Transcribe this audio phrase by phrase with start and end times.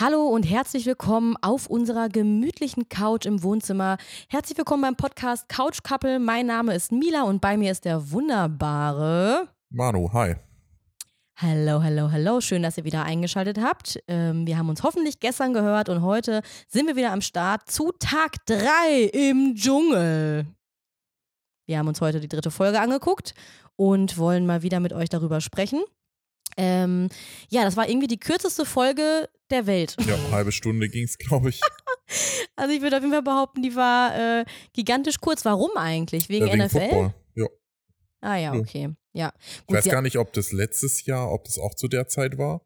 [0.00, 3.96] Hallo und herzlich willkommen auf unserer gemütlichen Couch im Wohnzimmer.
[4.28, 6.20] Herzlich willkommen beim Podcast Couch Couple.
[6.20, 10.36] Mein Name ist Mila und bei mir ist der wunderbare Manu, hi.
[11.34, 12.40] Hallo, hallo, hallo.
[12.40, 13.98] Schön, dass ihr wieder eingeschaltet habt.
[14.06, 17.90] Ähm, wir haben uns hoffentlich gestern gehört und heute sind wir wieder am Start zu
[17.98, 20.46] Tag 3 im Dschungel.
[21.66, 23.34] Wir haben uns heute die dritte Folge angeguckt
[23.74, 25.80] und wollen mal wieder mit euch darüber sprechen.
[26.58, 27.08] Ähm,
[27.48, 29.96] ja, das war irgendwie die kürzeste Folge der Welt.
[30.06, 31.60] Ja, eine halbe Stunde ging es, glaube ich.
[32.56, 35.44] Also ich würde auf jeden Fall behaupten, die war äh, gigantisch kurz.
[35.44, 36.30] Warum eigentlich?
[36.30, 36.78] Wegen, Ja, wegen NFL?
[36.80, 37.14] Football.
[37.34, 37.46] Ja.
[38.22, 38.94] Ah ja, okay.
[39.12, 39.30] Ja.
[39.60, 42.08] Ich Gut, weiß sie- gar nicht, ob das letztes Jahr, ob das auch zu der
[42.08, 42.62] Zeit war.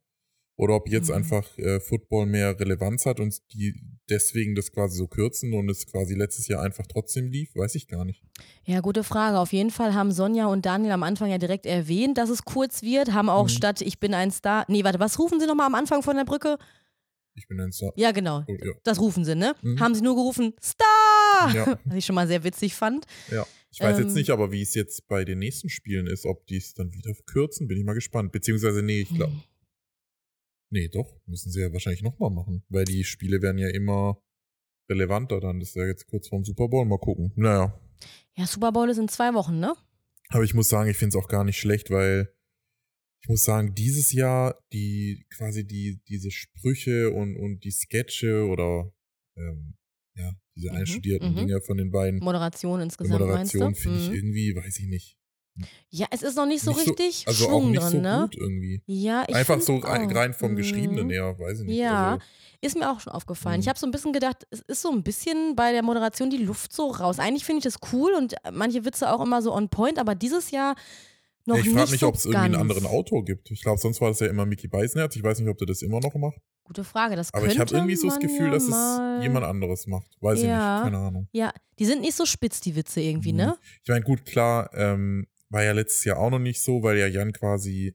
[0.57, 1.17] Oder ob jetzt Mhm.
[1.17, 3.75] einfach äh, Football mehr Relevanz hat und die
[4.13, 7.89] deswegen das quasi so kürzen und es quasi letztes Jahr einfach trotzdem lief, weiß ich
[7.89, 8.23] gar nicht.
[8.65, 9.39] Ja, gute Frage.
[9.39, 12.83] Auf jeden Fall haben Sonja und Daniel am Anfang ja direkt erwähnt, dass es kurz
[12.83, 13.49] wird, haben auch Mhm.
[13.51, 14.65] statt Ich bin ein Star.
[14.69, 16.59] Nee, warte, was rufen sie nochmal am Anfang von der Brücke?
[17.35, 17.93] Ich bin ein Star.
[17.97, 18.45] Ja, genau.
[18.47, 18.73] Oh, ja.
[18.85, 19.55] Das rufen sie, ne?
[19.63, 19.81] Mhm.
[19.81, 21.55] Haben sie nur gerufen, Star!
[21.55, 21.79] Ja.
[21.87, 23.07] Was ich schon mal sehr witzig fand.
[23.31, 23.47] ja.
[23.75, 24.05] Ich weiß Ähm.
[24.05, 26.93] jetzt nicht, aber wie es jetzt bei den nächsten Spielen ist, ob die es dann
[26.93, 28.31] wieder kürzen, bin ich mal gespannt.
[28.31, 29.33] Beziehungsweise, nee, ich glaube.
[30.73, 34.21] nee, doch, müssen sie ja wahrscheinlich nochmal machen, weil die Spiele werden ja immer
[34.91, 35.61] relevanter dann.
[35.61, 37.33] Das ist ja jetzt kurz vorm Super Bowl, mal gucken.
[37.37, 37.79] Naja,
[38.37, 39.75] Ja, Super Bowl ist in zwei Wochen, ne?
[40.31, 42.33] Aber ich muss sagen, ich finde es auch gar nicht schlecht, weil
[43.23, 48.93] ich muss sagen, dieses Jahr die quasi die diese Sprüche und und die Sketche oder
[49.37, 49.77] ähm,
[50.17, 51.37] ja diese Mhm, einstudierten mhm.
[51.37, 54.15] Dinge von den beiden Moderation insgesamt, Moderation finde ich Mhm.
[54.17, 55.19] irgendwie, weiß ich nicht,
[55.91, 58.21] Ja, es ist noch nicht so nicht richtig also Schwung auch nicht drin, so ne?
[58.23, 58.83] gut irgendwie.
[58.87, 60.57] Ja, ich Einfach so rein, rein vom.
[60.57, 61.77] Geschriebenen her, weiß ich nicht.
[61.77, 62.25] Ja, Also,
[62.63, 63.61] ist mir auch schon aufgefallen.
[63.61, 66.39] Ich habe so ein bisschen gedacht, es ist so ein bisschen bei der Moderation die
[66.39, 67.19] Luft so raus.
[67.19, 70.51] Eigentlich finde ich das cool und manche Witze auch immer so on point, aber dieses
[70.53, 70.75] Jahr
[71.45, 73.51] noch ich nicht frage mich, so ob es irgendwie einen anderen Autor gibt.
[73.51, 75.17] Ich glaube, sonst war das ja immer Mickey Beisenherz.
[75.17, 76.39] Ich weiß nicht, ob der das immer noch macht.
[76.65, 79.89] Gute Frage, das Aber ich habe irgendwie so das Gefühl, ja dass es jemand anderes
[79.89, 80.07] macht.
[80.21, 80.79] Weiß Ja.
[80.79, 81.29] ich nicht, keine Ahnung.
[81.33, 83.39] Ja, die sind nicht so spitz, die Witze irgendwie, Mhm.
[83.39, 83.57] ne?
[83.83, 87.07] Ich meine, gut, klar, ähm, war ja letztes Jahr auch noch nicht so, weil ja
[87.07, 87.95] Jan quasi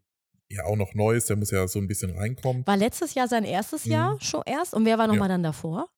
[0.50, 2.66] ja auch noch neu ist, der muss ja so ein bisschen reinkommen.
[2.66, 3.92] War letztes Jahr sein erstes Mhm.
[3.92, 4.74] Jahr schon erst?
[4.74, 5.34] Und wer war nochmal Ja.
[5.34, 5.90] dann davor?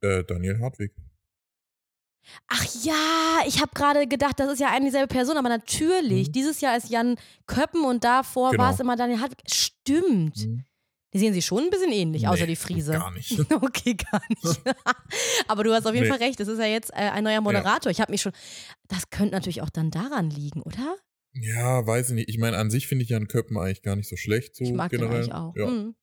[0.00, 0.92] Äh, Daniel Hartwig.
[2.48, 6.28] Ach ja, ich habe gerade gedacht, das ist ja eine dieselbe Person, aber natürlich.
[6.28, 6.32] Mhm.
[6.32, 8.62] Dieses Jahr ist Jan Köppen und davor Genau.
[8.64, 9.38] war es immer Daniel Hartwig.
[9.52, 10.36] Stimmt.
[10.46, 10.64] Mhm.
[11.14, 12.92] Die sehen sich schon ein bisschen ähnlich, außer Nee, die Friese.
[12.92, 13.38] Gar nicht.
[13.50, 14.62] Okay, gar nicht.
[15.48, 16.10] Aber du hast auf jeden Nee.
[16.10, 16.40] Fall recht.
[16.40, 17.90] Das ist ja jetzt äh, ein neuer Moderator.
[17.92, 18.32] Ich habe mich schon.
[18.88, 20.96] Das könnte natürlich auch dann daran liegen, oder?
[21.34, 22.28] Ja, weiß ich nicht.
[22.28, 24.72] Ich meine, an sich finde ich Jan Köppen eigentlich gar nicht so schlecht, so ich
[24.72, 25.22] mag generell.
[25.22, 25.54] den eigentlich auch.
[25.56, 25.66] Ja.
[25.66, 25.94] Mhm.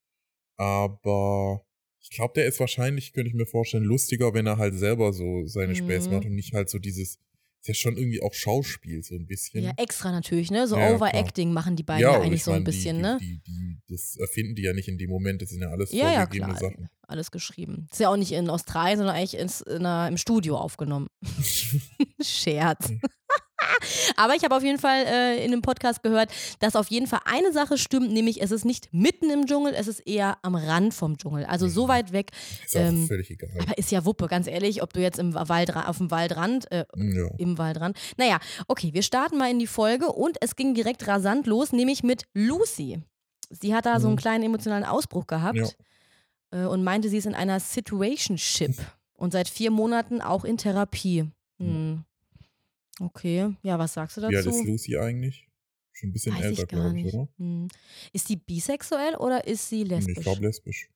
[0.57, 1.65] Aber
[2.01, 5.45] ich glaube, der ist wahrscheinlich, könnte ich mir vorstellen, lustiger, wenn er halt selber so
[5.45, 6.15] seine Späße Mhm.
[6.15, 7.19] macht und nicht halt so dieses,
[7.61, 9.63] ist ja schon irgendwie auch Schauspiel, so ein bisschen.
[9.63, 10.67] Ja, extra natürlich, ne?
[10.67, 13.01] So Ja, ja, Overacting machen die beiden ja, und eigentlich ich so ein bisschen, die,
[13.01, 13.17] ne?
[13.19, 15.91] Die, die, die, das erfinden die ja nicht in dem Moment, das sind ja alles
[15.91, 16.57] Ja, ja, klar.
[16.57, 16.89] Sachen.
[17.07, 17.87] Alles geschrieben.
[17.91, 21.07] Ist ja auch nicht in Australien, sondern eigentlich ins, in einer, im Studio aufgenommen.
[22.21, 22.91] Scherz.
[24.19, 24.23] Mhm.
[24.23, 27.21] Aber ich habe auf jeden Fall äh, in dem Podcast gehört, dass auf jeden Fall
[27.25, 30.93] eine Sache stimmt, nämlich es ist nicht mitten im Dschungel, es ist eher am Rand
[30.93, 31.45] vom Dschungel.
[31.45, 31.89] Also so Mhm.
[31.89, 32.31] weit weg.
[32.65, 33.49] Ist Ähm, völlig egal.
[33.59, 36.85] Aber ist ja Wuppe, ganz ehrlich, ob du jetzt im Wald, auf dem Waldrand, äh,
[36.95, 37.29] Ja.
[37.37, 37.97] im Waldrand.
[38.17, 42.03] Naja, okay, wir starten mal in die Folge und es ging direkt rasant los, nämlich
[42.03, 43.01] mit Lucy.
[43.49, 44.19] Sie hat da so einen Mhm.
[44.19, 45.75] kleinen emotionalen Ausbruch gehabt
[46.51, 48.75] äh, und meinte, sie ist in einer Situationship
[49.13, 51.25] und seit vier Monaten auch in Therapie.
[51.59, 52.03] Hm.
[52.99, 54.49] Okay, ja, was sagst du Wie alt dazu?
[54.49, 55.47] ist Lucy eigentlich?
[55.91, 57.13] Schon ein bisschen Weiß älter, ich gar glaube ich, nicht.
[57.15, 57.27] oder?
[57.37, 57.67] Hm.
[58.13, 60.17] Ist die bisexuell oder ist sie lesbisch?
[60.17, 60.89] Ich glaube lesbisch.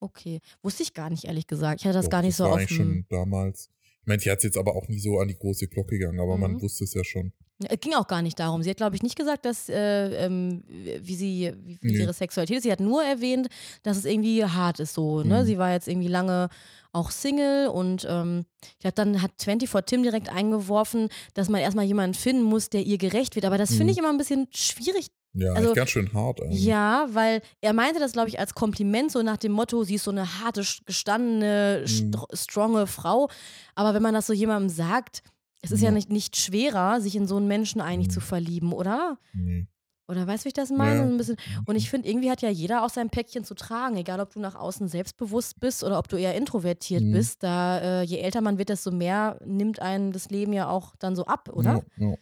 [0.00, 1.80] okay, wusste ich gar nicht, ehrlich gesagt.
[1.80, 3.70] Ich hatte das Doch, gar nicht so war auf eigentlich schon damals.
[4.04, 6.20] Ich meine, sie hat es jetzt aber auch nie so an die große Glocke gegangen,
[6.20, 6.60] aber man Mhm.
[6.62, 7.32] wusste es ja schon.
[7.66, 8.62] Es ging auch gar nicht darum.
[8.62, 11.98] Sie hat, glaube ich, nicht gesagt, dass äh, ähm, wie sie wie, Nee.
[12.00, 12.62] ihre Sexualität ist.
[12.64, 13.48] Sie hat nur erwähnt,
[13.82, 15.22] dass es irgendwie hart ist so.
[15.22, 15.40] Ne?
[15.42, 15.46] Mhm.
[15.46, 16.48] Sie war jetzt irgendwie lange
[16.92, 18.44] auch Single und ähm,
[18.82, 22.98] ich dann hat 24 Tim direkt eingeworfen, dass man erstmal jemanden finden muss, der ihr
[22.98, 23.46] gerecht wird.
[23.46, 23.90] Aber das finde Mhm.
[23.90, 25.06] ich immer ein bisschen schwierig.
[25.34, 26.64] Ja, Also- ganz schön hart eigentlich.
[26.64, 30.04] Ja, weil er meinte das, glaube ich, als Kompliment, so nach dem Motto, sie ist
[30.04, 31.86] so eine harte, gestandene, Mhm.
[31.88, 33.28] str stronge Frau.
[33.74, 35.22] Aber wenn man das so jemandem sagt,
[35.62, 35.92] es ist ja, Ja.
[35.94, 38.12] nicht, nicht schwerer, sich in so einen Menschen eigentlich Mhm.
[38.12, 39.18] zu verlieben, oder?
[39.32, 39.66] Nee.
[40.06, 40.96] Oder weißt du, wie ich das meine?
[40.96, 41.02] Ja.
[41.02, 41.36] Ein bisschen.
[41.64, 44.38] Und ich finde, irgendwie hat ja jeder auch sein Päckchen zu tragen, egal ob du
[44.40, 47.12] nach außen selbstbewusst bist oder ob du eher introvertiert Mhm.
[47.12, 47.42] bist.
[47.42, 51.16] Da, äh, je älter man wird, desto mehr nimmt einen das Leben ja auch dann
[51.16, 51.82] so ab, oder?
[51.96, 52.14] Ja, ja.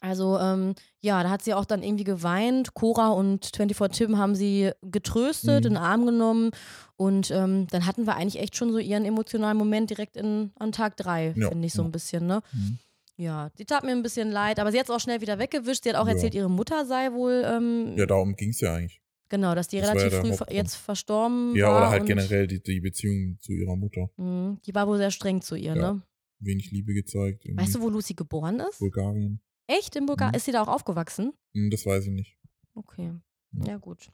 [0.00, 2.74] Also, ähm, ja, da hat sie auch dann irgendwie geweint.
[2.74, 5.66] Cora und 24 Tim haben sie getröstet, Mhm.
[5.68, 6.50] in den Arm genommen.
[6.96, 10.72] Und ähm, dann hatten wir eigentlich echt schon so ihren emotionalen Moment direkt in, an
[10.72, 11.88] Tag drei, Ja, finde ich so ja.
[11.88, 12.42] ein bisschen, ne?
[12.52, 12.78] Mhm.
[13.16, 15.82] Ja, die tat mir ein bisschen leid, aber sie hat es auch schnell wieder weggewischt.
[15.82, 16.12] Sie hat auch Ja.
[16.12, 19.00] erzählt, ihre Mutter sei wohl ähm, Ja, darum ging es ja eigentlich.
[19.28, 20.52] Genau, dass die Das ja relativ der früh Hauptgrund.
[20.52, 21.78] jetzt verstorben Ja, war.
[21.78, 24.08] oder halt generell die, die Beziehung zu ihrer Mutter.
[24.16, 25.92] Mhm, Die war wohl sehr streng zu ihr, Ja.
[25.94, 26.02] ne?
[26.38, 27.44] Wenig Liebe gezeigt.
[27.52, 28.78] Weißt du, wo Lucy geboren ist?
[28.78, 29.40] Bulgarien.
[29.68, 29.94] Echt?
[29.94, 30.32] In Bulgarien?
[30.32, 30.36] Mhm.
[30.36, 31.32] Ist sie da auch aufgewachsen?
[31.54, 32.36] Hm, Das weiß ich nicht.
[32.74, 33.12] Okay.
[33.52, 33.64] Ja.
[33.66, 34.08] Ja, gut.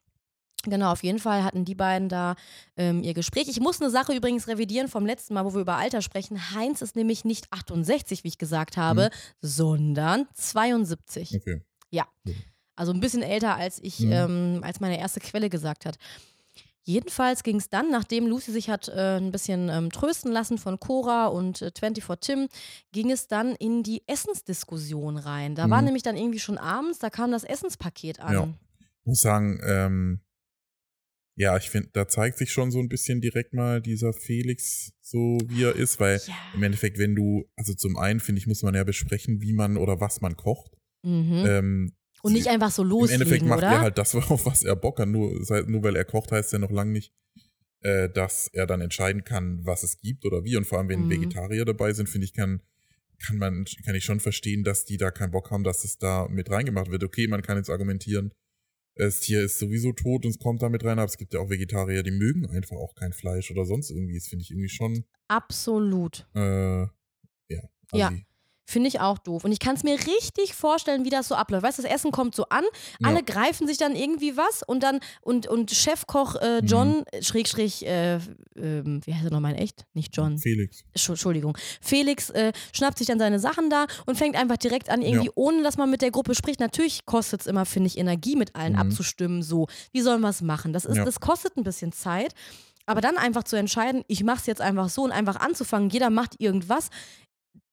[0.67, 2.37] Genau, auf jeden Fall hatten die beiden da
[2.77, 3.49] ähm, ihr Gespräch.
[3.49, 6.55] Ich muss eine Sache übrigens revidieren vom letzten Mal, wo wir über Alter sprechen.
[6.55, 9.11] Heinz ist nämlich nicht 68, wie ich gesagt habe,
[9.41, 11.35] sondern 72.
[11.37, 11.61] Okay.
[12.77, 14.13] Also ein bisschen älter, als ich, Mhm.
[14.13, 15.97] ähm, als meine erste Quelle gesagt hat.
[16.87, 20.79] Jedenfalls ging es dann, nachdem Lucy sich hat äh, ein bisschen ähm, trösten lassen von
[20.79, 22.49] Cora und äh, 24 Tim,
[22.93, 25.55] ging es dann in die Essensdiskussion rein.
[25.55, 25.87] Da war Mhm.
[25.87, 28.33] nämlich dann irgendwie schon abends, da kam das Essenspaket an.
[28.35, 28.55] Ja.
[29.07, 30.21] muss sagen, ähm,
[31.37, 35.39] ja, ich finde, da zeigt sich schon so ein bisschen direkt mal dieser Felix, so
[35.47, 36.35] wie er ist, weil Ja.
[36.55, 39.77] im Endeffekt, wenn du, also zum einen, finde ich, muss man ja besprechen, wie man
[39.77, 40.77] oder was man kocht.
[41.03, 41.43] Mhm.
[41.47, 41.93] Ähm,
[42.25, 43.69] Und nicht einfach so Im loslegen, Endeffekt macht oder?
[43.69, 45.09] er halt das, auf was er Bock hat.
[45.09, 45.33] Nur,
[45.67, 47.13] nur weil er kocht, heißt ja noch lange nicht,
[47.81, 50.57] äh, dass er dann entscheiden kann, was es gibt oder wie.
[50.57, 51.11] Und vor allem, wenn Mhm.
[51.11, 52.63] Vegetarier dabei sind, finde ich, kann,
[53.27, 56.27] kann man, kann ich schon verstehen, dass die da keinen Bock haben, dass es da
[56.29, 57.05] mit reingemacht wird.
[57.05, 58.33] Okay, man kann jetzt argumentieren,
[58.97, 61.41] das Tier ist sowieso tot und es kommt da mit rein, aber es gibt ja
[61.41, 64.15] auch Vegetarier, die mögen einfach auch kein Fleisch oder sonst irgendwie.
[64.15, 66.27] Das finde ich irgendwie schon, Absolut.
[66.35, 66.89] äh, ja.
[67.93, 68.13] Ja.
[68.67, 69.45] Finde ich auch doof.
[69.45, 71.63] Und ich kann es mir richtig vorstellen, wie das so abläuft.
[71.65, 72.65] Weißt du, das Essen kommt so an,
[73.03, 73.21] alle Ja.
[73.21, 76.67] greifen sich dann irgendwie was und dann, und, und Chefkoch äh, Mhm.
[76.67, 78.15] John, äh, Schrägstrich, äh,
[78.57, 79.85] ähm, wie heißt er nochmal in echt?
[79.93, 80.39] Nicht John.
[80.39, 80.83] Felix.
[80.97, 81.59] Entschu- Entschuldigung.
[81.83, 85.33] Felix äh, schnappt sich dann seine Sachen da und fängt einfach direkt an, irgendwie, Ja.
[85.35, 86.61] ohne dass man mit der Gruppe spricht.
[86.61, 88.79] Natürlich kostet es immer, finde ich, Energie, mit allen Mhm.
[88.79, 89.43] abzustimmen.
[89.43, 90.73] So, wie sollen wir es machen?
[90.73, 91.05] Das, ist, Ja.
[91.05, 92.33] das kostet ein bisschen Zeit.
[92.87, 96.11] Aber dann einfach zu entscheiden, ich mache es jetzt einfach so und einfach anzufangen, jeder
[96.11, 96.91] macht irgendwas.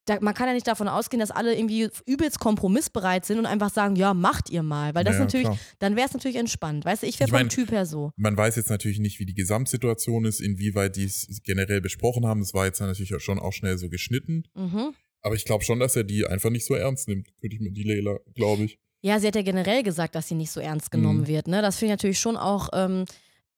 [0.06, 3.70] Da, man kann ja nicht davon ausgehen, dass alle irgendwie übelst kompromissbereit sind und einfach
[3.72, 4.96] sagen, ja, macht ihr mal.
[4.96, 5.60] Weil das Ja, natürlich, klar.
[5.80, 6.86] dann wäre es natürlich entspannt.
[6.86, 8.12] Weißt du, ich wäre vom mein, Typ her so.
[8.16, 12.40] Man weiß jetzt natürlich nicht, wie die Gesamtsituation ist, inwieweit die es generell besprochen haben.
[12.40, 14.44] Das war jetzt natürlich schon auch schnell so geschnitten.
[14.56, 14.94] Mhm.
[15.22, 17.72] Aber ich glaube schon, dass er die einfach nicht so ernst nimmt, könnte ich mir
[17.72, 18.80] die Leila, glaube ich.
[19.04, 21.28] Ja, sie hat ja generell gesagt, dass sie nicht so ernst genommen Mhm.
[21.28, 21.48] wird.
[21.48, 21.62] Ne?
[21.62, 23.06] Das finde ich natürlich schon auch, ähm,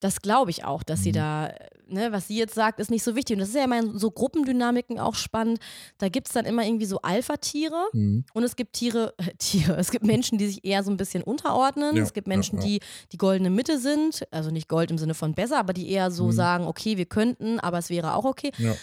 [0.03, 1.13] das glaube ich auch, dass sie Mhm.
[1.13, 3.35] da, äh, ne, was sie jetzt sagt, ist nicht so wichtig.
[3.35, 5.59] Und das ist ja immer in so Gruppendynamiken auch spannend.
[5.97, 8.25] Da gibt es dann immer irgendwie so Alpha-Tiere Mhm.
[8.33, 11.23] und es gibt Tiere, äh, Tiere, es gibt Menschen, die sich eher so ein bisschen
[11.23, 11.95] unterordnen.
[11.95, 12.65] Ja, es gibt ja, Menschen, ja.
[12.65, 12.79] die
[13.11, 16.25] die goldene Mitte sind, also nicht Gold im Sinne von besser, aber die eher so
[16.27, 16.31] Mhm.
[16.33, 18.51] sagen, okay, wir könnten, aber es wäre auch okay.
[18.57, 18.75] Ja.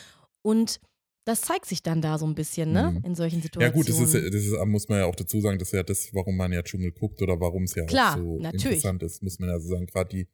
[0.42, 0.80] Und
[1.26, 3.04] das zeigt sich dann da so ein bisschen, ne, Mhm.
[3.04, 3.74] in solchen Ja Situationen.
[3.74, 6.08] gut, das ist, das ist, muss man ja auch dazu sagen, das ist ja das,
[6.14, 8.64] warum man ja Dschungel guckt oder warum es ja Klar, auch so natürlich.
[8.78, 9.86] interessant ist, muss man ja so sagen.
[9.86, 10.26] Gerade die,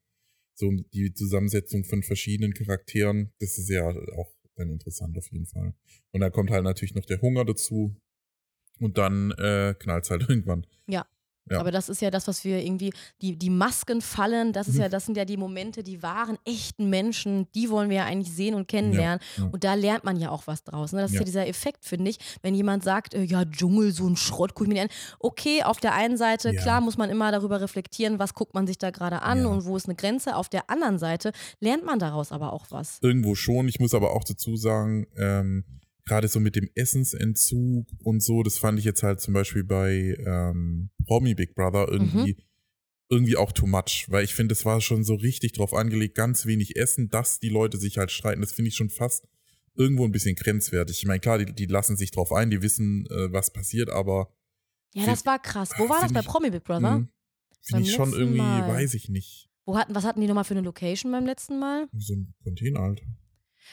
[0.56, 5.74] so die Zusammensetzung von verschiedenen Charakteren, das ist ja auch dann interessant auf jeden Fall.
[6.12, 7.94] Und dann kommt halt natürlich noch der Hunger dazu
[8.80, 10.66] und dann äh, knallt es halt irgendwann.
[10.86, 11.06] Ja.
[11.50, 14.80] Aber das ist ja das, was wir irgendwie, die, die Masken fallen, das ist Mhm.
[14.82, 18.34] ja, das sind ja die Momente, die wahren, echten Menschen, die wollen wir ja eigentlich
[18.34, 19.20] sehen und kennenlernen.
[19.36, 19.50] Ja, ja.
[19.52, 20.92] Und da lernt man ja auch was draus.
[20.92, 21.00] Ne?
[21.02, 21.24] Das ist ja Ja.
[21.24, 24.68] dieser Effekt, finde ich, wenn jemand sagt, äh, ja, Dschungel, so ein Schrott, guck ich
[24.72, 25.16] mir nicht an.
[25.20, 26.60] Okay, auf der einen Seite, Ja.
[26.62, 29.46] klar, muss man immer darüber reflektieren, was guckt man sich da gerade an Ja.
[29.46, 30.36] und wo ist eine Grenze.
[30.36, 32.98] Auf der anderen Seite lernt man daraus aber auch was.
[33.02, 33.68] Irgendwo schon.
[33.68, 35.64] Ich muss aber auch dazu sagen, ähm,
[36.06, 40.16] gerade so mit dem Essensentzug und so, das fand ich jetzt halt zum Beispiel bei
[40.26, 42.42] ähm, Promi Big Brother irgendwie, Mhm.
[43.08, 46.46] irgendwie auch too much, weil ich finde, es war schon so richtig drauf angelegt, ganz
[46.46, 48.40] wenig Essen, dass die Leute sich halt streiten.
[48.40, 49.26] Das finde ich schon fast
[49.74, 50.98] irgendwo ein bisschen grenzwertig.
[50.98, 54.32] Ich meine, klar, die, die lassen sich drauf ein, die wissen, äh, was passiert, aber
[54.94, 55.70] Ja, Find- das war krass.
[55.76, 56.80] Wo war das bei ich- Promi Big Brother?
[56.80, 57.08] mh, Beim
[57.62, 58.68] finde ich schon irgendwie, Mal.
[58.68, 61.88] weiß ich nicht, Wo hatten, was hatten die nochmal für eine Location beim letzten Mal?
[61.98, 63.02] so ein Container halt.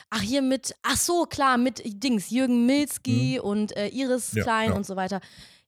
[0.09, 4.37] Ach, hier mit, ach so, klar, mit Dings, Jürgen Milski und äh, Iris Mhm.
[4.39, 4.75] Ja, Klein ja.
[4.75, 5.21] und so weiter.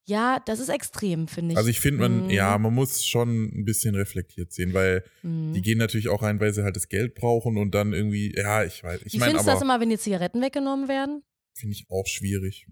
[0.08, 1.58] Ja, das ist extrem, finde ich.
[1.58, 2.30] Also ich finde, man, Mhm.
[2.30, 5.54] ja, man muss schon ein bisschen reflektiert sehen, weil Mhm.
[5.54, 8.64] Die gehen natürlich auch rein, weil sie halt das Geld brauchen und dann irgendwie, ja,
[8.64, 9.02] ich weiß.
[9.04, 11.24] Ich Wie findest du das immer, wenn die Zigaretten weggenommen werden?
[11.58, 12.68] finde ich auch schwierig.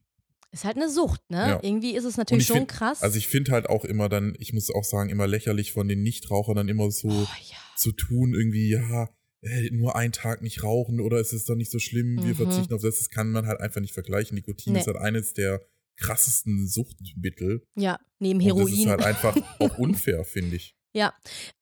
[0.52, 1.38] Ist halt eine Sucht, ne?
[1.38, 1.60] Ja.
[1.64, 3.02] Irgendwie ist es natürlich ich schon find- krass.
[3.02, 6.04] Also ich finde halt auch immer dann, ich muss auch sagen, immer lächerlich von den
[6.04, 7.12] Nichtrauchern dann immer so oh,
[7.50, 7.58] ja.
[7.78, 9.10] zu tun, irgendwie, ja,
[9.44, 12.36] äh, nur einen Tag nicht rauchen oder ist es doch nicht so schlimm, wir Mhm.
[12.36, 12.98] verzichten auf das.
[12.98, 14.36] Das kann man halt einfach nicht vergleichen.
[14.36, 14.80] Nikotin Nee.
[14.80, 15.62] ist halt eines der
[15.98, 17.64] krassesten Suchtmittel.
[17.76, 18.90] ja, neben Und das ist Heroin.
[18.90, 20.76] halt einfach auch unfair, finde ich.
[20.96, 21.14] Ja,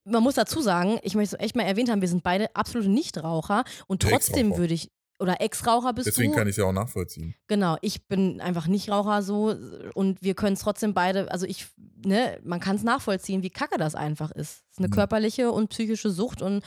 [0.04, 2.90] man muss dazu sagen, ich möchte es echt mal erwähnt haben, wir sind beide absolute
[2.90, 6.38] Nichtraucher und trotzdem würde ich, oder Ex-Raucher bist Deswegen du.
[6.38, 7.34] kann ich es ja auch nachvollziehen.
[7.46, 9.54] Genau, ich bin einfach Nichtraucher so
[9.94, 11.66] und wir können es trotzdem beide, also ich,
[12.04, 14.64] ne, man kann es nachvollziehen, wie kacke das einfach ist.
[14.66, 14.92] Es ist eine Mhm.
[14.92, 16.62] körperliche und psychische Sucht und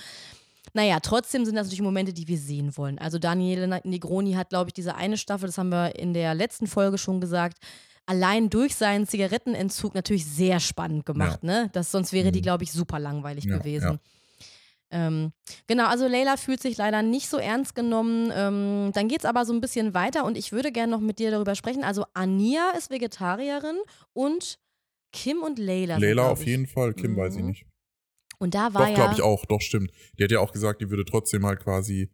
[0.75, 2.99] naja, trotzdem sind das natürlich Momente, die wir sehen wollen.
[2.99, 6.67] Also Daniele Negroni hat, glaube ich, diese eine Staffel, das haben wir in der letzten
[6.67, 7.57] Folge schon gesagt,
[8.05, 11.69] allein durch seinen Zigarettenentzug natürlich sehr spannend gemacht, ne?
[11.73, 12.43] Das, sonst wäre die, Mhm.
[12.43, 13.93] glaube ich, super langweilig Ja, gewesen.
[13.93, 13.99] ja.
[14.91, 15.31] Ähm,
[15.65, 18.31] genau, also Leila fühlt sich leider nicht so ernst genommen.
[18.33, 21.17] Ähm, dann geht es aber so ein bisschen weiter und ich würde gerne noch mit
[21.17, 21.83] dir darüber sprechen.
[21.83, 23.77] Also Ania ist Vegetarierin
[24.13, 24.59] und
[25.11, 25.97] Kim und Leila.
[25.97, 27.17] Leila auf jeden Fall, Kim Mhm.
[27.17, 27.65] weiß ich nicht.
[28.39, 28.95] Und da war Doch, ja.
[28.95, 29.91] glaube ich auch, doch, stimmt.
[30.19, 32.09] Die hat ja auch gesagt, die würde trotzdem halt quasi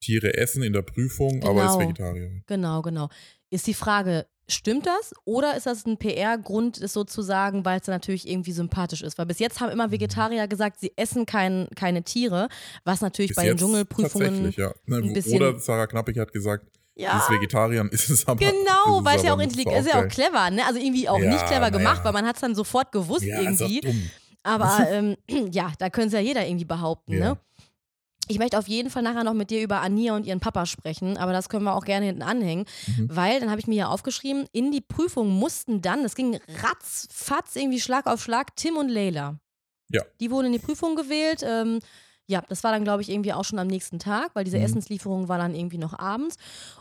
[0.00, 1.80] Tiere essen in der Prüfung, aber ist Genau.
[1.80, 2.42] Vegetarierin.
[2.46, 3.08] Genau, genau.
[3.50, 7.78] Ist die Frage, stimmt das oder ist das ein PR-Grund, es so zu sagen, weil
[7.78, 9.16] es dann natürlich irgendwie sympathisch ist?
[9.18, 9.72] Weil bis jetzt haben Mhm.
[9.74, 12.48] immer Vegetarier gesagt, sie essen kein, keine Tiere,
[12.84, 14.26] was natürlich Bis bei den Dschungelprüfungen.
[14.28, 14.72] Tatsächlich, ja.
[14.86, 16.66] Ne, Oder Sarah Knappig hat gesagt,
[16.96, 18.40] sie Ja, ist Vegetarierin, ist es aber.
[18.40, 20.66] genau, ist weil es ja auch intelligent ist, ja auch clever, ne?
[20.66, 22.04] Also irgendwie auch Ja, nicht clever gemacht, ja.
[22.04, 23.80] weil man hat es dann sofort gewusst Ja, ist irgendwie.
[23.82, 24.10] dumm.
[24.42, 25.16] Aber ähm,
[25.52, 27.18] ja, da könnte es ja jeder irgendwie behaupten, Ja.
[27.34, 27.38] ne?
[28.28, 31.16] Ich möchte auf jeden Fall nachher noch mit dir über Ania und ihren Papa sprechen,
[31.18, 33.08] aber das können wir auch gerne hinten anhängen, Mhm.
[33.10, 37.56] weil dann habe ich mir hier aufgeschrieben, in die Prüfung mussten dann, das ging ratzfatz
[37.56, 39.38] irgendwie Schlag auf Schlag, Tim und Leila.
[39.90, 40.02] Ja.
[40.20, 41.42] Die wurden in die Prüfung gewählt.
[41.44, 41.80] Ähm,
[42.28, 44.64] ja, das war dann, glaube ich, irgendwie auch schon am nächsten Tag, weil diese Mhm.
[44.64, 46.36] Essenslieferung war dann irgendwie noch abends.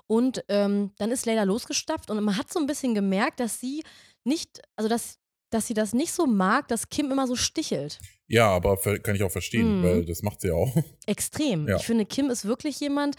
[0.07, 3.83] Und ähm, dann ist Leila losgestapft und man hat so ein bisschen gemerkt, dass sie
[4.23, 5.17] nicht, also dass,
[5.51, 7.99] dass sie das nicht so mag, dass Kim immer so stichelt.
[8.27, 9.83] Ja, aber kann ich auch verstehen, Mhm.
[9.83, 10.75] weil das macht sie auch.
[11.05, 11.67] Extrem.
[11.67, 11.75] Ja.
[11.77, 13.15] Ich finde, Kim ist wirklich jemand,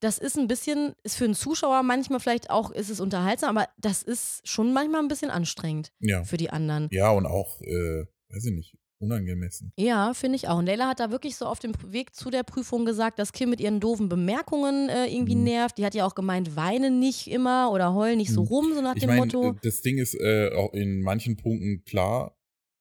[0.00, 3.68] das ist ein bisschen, ist für einen Zuschauer manchmal vielleicht auch, ist es unterhaltsam, aber
[3.76, 6.22] das ist schon manchmal ein bisschen anstrengend Ja.
[6.24, 6.88] für die anderen.
[6.90, 9.72] Ja, und auch, äh, weiß ich nicht, unangemessen.
[9.76, 10.58] Ja, finde ich auch.
[10.58, 13.50] Und Leila hat da wirklich so auf dem Weg zu der Prüfung gesagt, dass Kim
[13.50, 15.44] mit ihren doofen Bemerkungen äh, irgendwie Mhm.
[15.44, 15.78] nervt.
[15.78, 18.46] Die hat ja auch gemeint, weine nicht immer oder heul nicht so Mhm.
[18.48, 19.56] rum, so nach Ich dem meine, Motto.
[19.62, 22.36] das Ding ist äh, auch in manchen Punkten klar,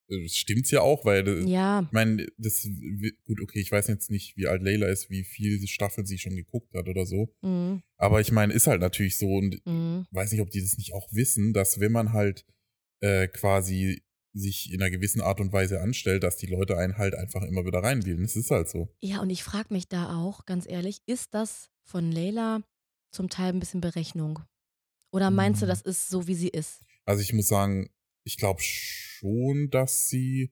[0.10, 2.68] äh, das stimmt's ja auch, weil äh, Ja, ich meine, das
[3.26, 6.36] gut, okay, ich weiß jetzt nicht, wie alt Layla ist, wie viele Staffeln sie schon
[6.36, 7.34] geguckt hat oder so.
[7.42, 7.82] mhm.
[7.98, 10.06] Aber ich meine, ist halt natürlich so und Mhm.
[10.12, 12.46] weiß nicht, ob die das nicht auch wissen, dass wenn man halt
[13.02, 14.04] äh, quasi
[14.40, 17.66] sich in einer gewissen Art und Weise anstellt, dass die Leute einen halt einfach immer
[17.66, 18.22] wieder reinwählen.
[18.22, 18.90] Das ist halt so.
[19.02, 22.62] ja, und ich frage mich da auch, ganz ehrlich, ist das von Leila
[23.12, 24.40] zum Teil ein bisschen Berechnung?
[25.12, 25.70] Oder meinst du, Mhm.
[25.70, 26.82] das ist so, wie sie ist?
[27.06, 27.90] Also ich muss sagen,
[28.24, 30.52] ich glaube schon, dass sie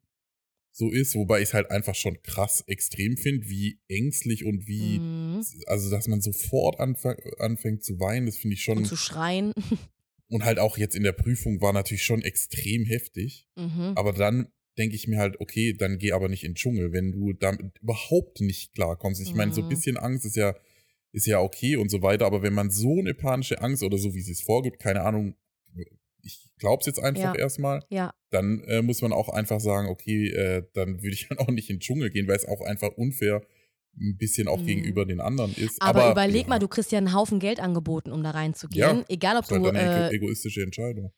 [0.72, 5.00] so ist, wobei ich es halt einfach schon krass extrem finde, wie ängstlich und wie,
[5.00, 5.46] Mhm.
[5.68, 8.80] also dass man sofort anfang, anfängt zu weinen, das finde ich schon.
[8.80, 9.54] Und zu schreien.
[10.30, 13.48] Und halt auch jetzt in der Prüfung war natürlich schon extrem heftig.
[13.56, 13.94] mhm.
[13.96, 17.12] Aber dann denke ich mir halt, okay, dann geh aber nicht in den Dschungel, wenn
[17.12, 19.22] du damit überhaupt nicht klarkommst.
[19.22, 19.70] Ich meine, so ein Mhm.
[19.70, 20.56] bisschen Angst ist ja,
[21.14, 24.14] ist ja okay und so weiter, aber wenn man so eine panische Angst oder so,
[24.14, 25.36] wie sie es vorgibt, keine Ahnung,
[26.22, 27.40] ich glaub's jetzt einfach Ja.
[27.40, 31.38] erstmal, Ja, dann äh, muss man auch einfach sagen, okay, äh, dann würde ich dann
[31.40, 33.42] auch nicht in den Dschungel gehen, weil es auch einfach unfair
[34.00, 34.66] ein bisschen auch Mhm.
[34.68, 35.82] gegenüber den anderen ist.
[35.82, 39.00] aber, überleg ja, mal, du kriegst ja einen Haufen Geld angeboten, um da reinzugehen.
[39.00, 39.66] Ja, Egal, ob ist halt du.
[39.66, 41.12] dann eine Äh, ego- egoistische Entscheidung.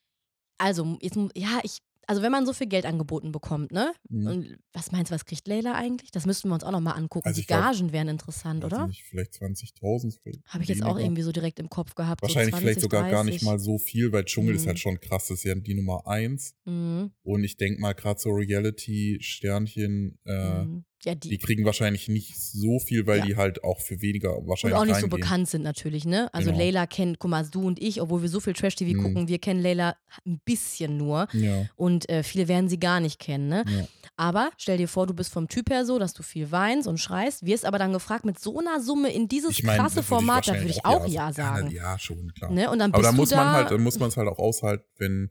[0.58, 1.80] also, jetzt, ja, ich.
[2.08, 3.92] Also, wenn man so viel Geld angeboten bekommt, ne?
[4.10, 4.26] Mhm.
[4.28, 6.10] Und was meinst du, was kriegt Leila eigentlich?
[6.10, 7.28] Das müssten wir uns auch nochmal angucken.
[7.28, 8.88] Also Die glaub, Gagen wären interessant, oder?
[8.88, 10.18] Nicht, vielleicht 20.000.
[10.24, 12.24] vielleicht Habe ich jetzt auch irgendwie so direkt im Kopf gehabt.
[12.24, 13.46] Wahrscheinlich so 20, vielleicht sogar gar nicht 30.
[13.46, 14.70] mal so viel, weil Dschungel ist Mhm.
[14.70, 15.28] halt schon krass.
[15.28, 16.56] Das ist ja die Nummer eins.
[16.66, 17.12] Mhm.
[17.22, 20.86] Und ich denke mal, gerade so Reality-Sternchen, äh, Mhm.
[21.06, 23.26] Ja, die, die kriegen wahrscheinlich nicht so viel, weil Ja.
[23.26, 25.22] die halt auch für weniger und wahrscheinlich auch nicht so reingehen.
[25.22, 26.34] bekannt sind natürlich, ne?
[26.34, 26.62] Also Genau.
[26.62, 29.04] Leila kennt, guck mal, du und ich, obwohl wir so viel Trash-TV Mhm.
[29.04, 31.28] gucken, wir kennen Leila ein bisschen nur.
[31.34, 33.64] Ja, Und äh, viele werden sie gar nicht kennen, ne?
[33.68, 33.88] ja.
[34.18, 36.98] Aber stell dir vor, du bist vom Typ her so, dass du viel weinst und
[37.00, 40.50] schreist, wirst aber dann gefragt mit so einer Summe in dieses Ich meine, krasse Format,
[40.50, 41.72] da würde ich auch ja sagen.
[41.72, 42.52] Ja, schon, klar.
[42.52, 42.70] Ne?
[42.70, 44.40] Und dann Aber da muss du man da, halt, dann muss man es halt auch
[44.40, 45.30] aushalten, wenn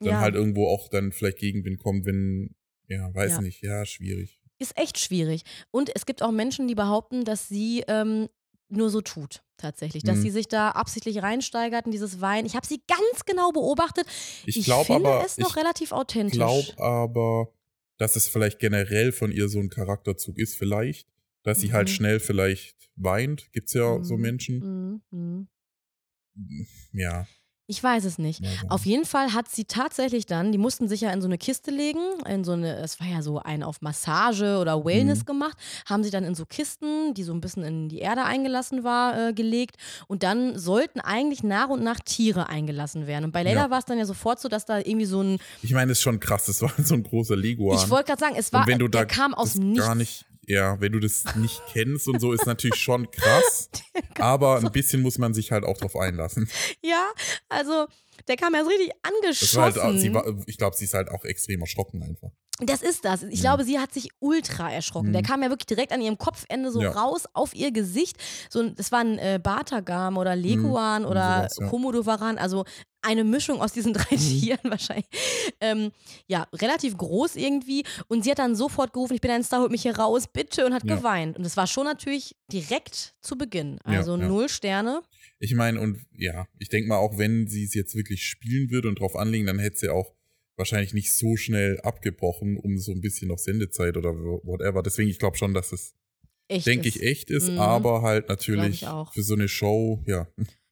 [0.00, 2.56] dann halt irgendwo auch dann vielleicht Gegenwind kommt, wenn,
[2.88, 4.37] ja, weiß nicht, ja, schwierig.
[4.58, 5.42] Ist echt schwierig.
[5.70, 8.28] Und es gibt auch Menschen, die behaupten, dass sie ähm,
[8.68, 10.02] nur so tut, tatsächlich.
[10.02, 10.22] Dass Mhm.
[10.22, 12.44] sie sich da absichtlich reinsteigert in dieses Wein.
[12.46, 14.06] Ich habe sie ganz genau beobachtet.
[14.46, 16.34] Ich Ich glaube finde aber, es noch ich relativ authentisch.
[16.38, 17.52] glaube aber,
[17.96, 21.08] dass es vielleicht generell von ihr so ein Charakterzug ist, vielleicht,
[21.44, 21.92] dass sie halt Mhm.
[21.92, 23.50] schnell vielleicht weint.
[23.52, 24.20] Gibt's ja so Mhm.
[24.20, 25.00] Menschen.
[25.10, 25.48] Mhm.
[26.36, 26.66] Mhm.
[26.92, 27.26] Ja.
[27.70, 28.40] Ich weiß es nicht.
[28.42, 28.68] mal so.
[28.70, 31.70] Auf jeden Fall hat sie tatsächlich dann, die mussten sich ja in so eine Kiste
[31.70, 35.24] legen, in so eine, es war ja so ein auf Massage oder Wellness Mhm.
[35.26, 38.84] gemacht, haben sie dann in so Kisten, die so ein bisschen in die Erde eingelassen
[38.84, 43.26] war, äh, gelegt und dann sollten eigentlich nach und nach Tiere eingelassen werden.
[43.26, 43.70] Und bei Leila Ja.
[43.70, 46.02] war es dann ja sofort so, dass da irgendwie so ein, Ich meine, das ist
[46.02, 46.46] schon krass.
[46.46, 47.76] Das war so ein großer Leguan.
[47.76, 49.84] ich wollte gerade sagen, es war, und wenn du der da kam aus Nichts.
[49.84, 53.68] gar nicht, ja, wenn du das nicht kennst und so, ist natürlich schon krass.
[54.18, 56.48] aber ein bisschen muss man sich halt auch drauf einlassen.
[56.82, 57.10] Ja,
[57.48, 57.86] also
[58.26, 59.82] Der kam erst richtig Das angeschossen.
[59.82, 62.30] halt, sie war, ich glaube, sie ist halt auch extrem erschrocken einfach.
[62.60, 63.22] Das ist das.
[63.22, 63.42] Ich Mhm.
[63.42, 65.12] glaube, sie hat sich ultra erschrocken.
[65.12, 65.26] Der Mhm.
[65.26, 66.90] kam ja wirklich direkt an ihrem Kopfende so Ja.
[66.90, 68.16] raus auf ihr Gesicht.
[68.50, 71.68] So, das war ein äh, Batagam oder Leguan Mhm, oder sowas, ja.
[71.68, 72.64] Komodowaran, also
[73.00, 74.18] eine Mischung aus diesen drei Mhm.
[74.40, 75.06] Tieren wahrscheinlich.
[75.60, 75.92] Ähm,
[76.26, 77.84] ja, relativ groß irgendwie.
[78.08, 80.66] Und sie hat dann sofort gerufen, ich bin ein Star, holt mich hier raus, bitte,
[80.66, 80.96] und hat Ja.
[80.96, 81.36] geweint.
[81.36, 83.78] Und das war schon natürlich direkt zu Beginn.
[83.84, 85.02] Also null Sterne.
[85.38, 88.88] Ich meine, und ja, ich denke mal, auch wenn sie es jetzt wirklich spielen würde
[88.88, 90.14] und drauf anlegen, dann hätte sie auch
[90.56, 94.82] wahrscheinlich nicht so schnell abgebrochen, um so ein bisschen noch Sendezeit oder whatever.
[94.82, 95.94] Deswegen, ich glaube schon, dass es,
[96.64, 97.58] denke ich, echt ist, Mhm.
[97.58, 98.80] aber halt natürlich
[99.12, 100.26] für so eine Show, ja.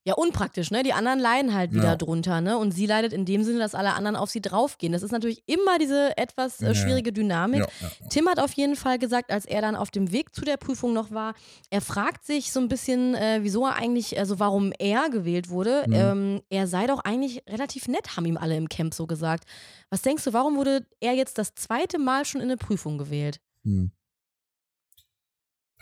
[0.06, 0.84] Ja, unpraktisch, ne?
[0.84, 1.96] Die anderen leiden halt wieder Ja.
[1.96, 2.56] drunter, ne?
[2.58, 4.92] Und sie leidet in dem Sinne, dass alle anderen auf sie draufgehen.
[4.92, 7.62] Das ist natürlich immer diese etwas äh, schwierige Dynamik.
[7.62, 8.08] ja, ja.
[8.08, 10.92] Tim hat auf jeden Fall gesagt, als er dann auf dem Weg zu der Prüfung
[10.92, 11.34] noch war,
[11.70, 15.82] er fragt sich so ein bisschen, äh, wieso er eigentlich, also warum er gewählt wurde.
[15.88, 15.92] Mhm.
[15.94, 19.42] Ähm, er sei doch eigentlich relativ nett, haben ihm alle im Camp so gesagt.
[19.90, 23.40] Was denkst du, warum wurde er jetzt das zweite Mal schon in eine Prüfung gewählt?
[23.64, 23.90] Hm.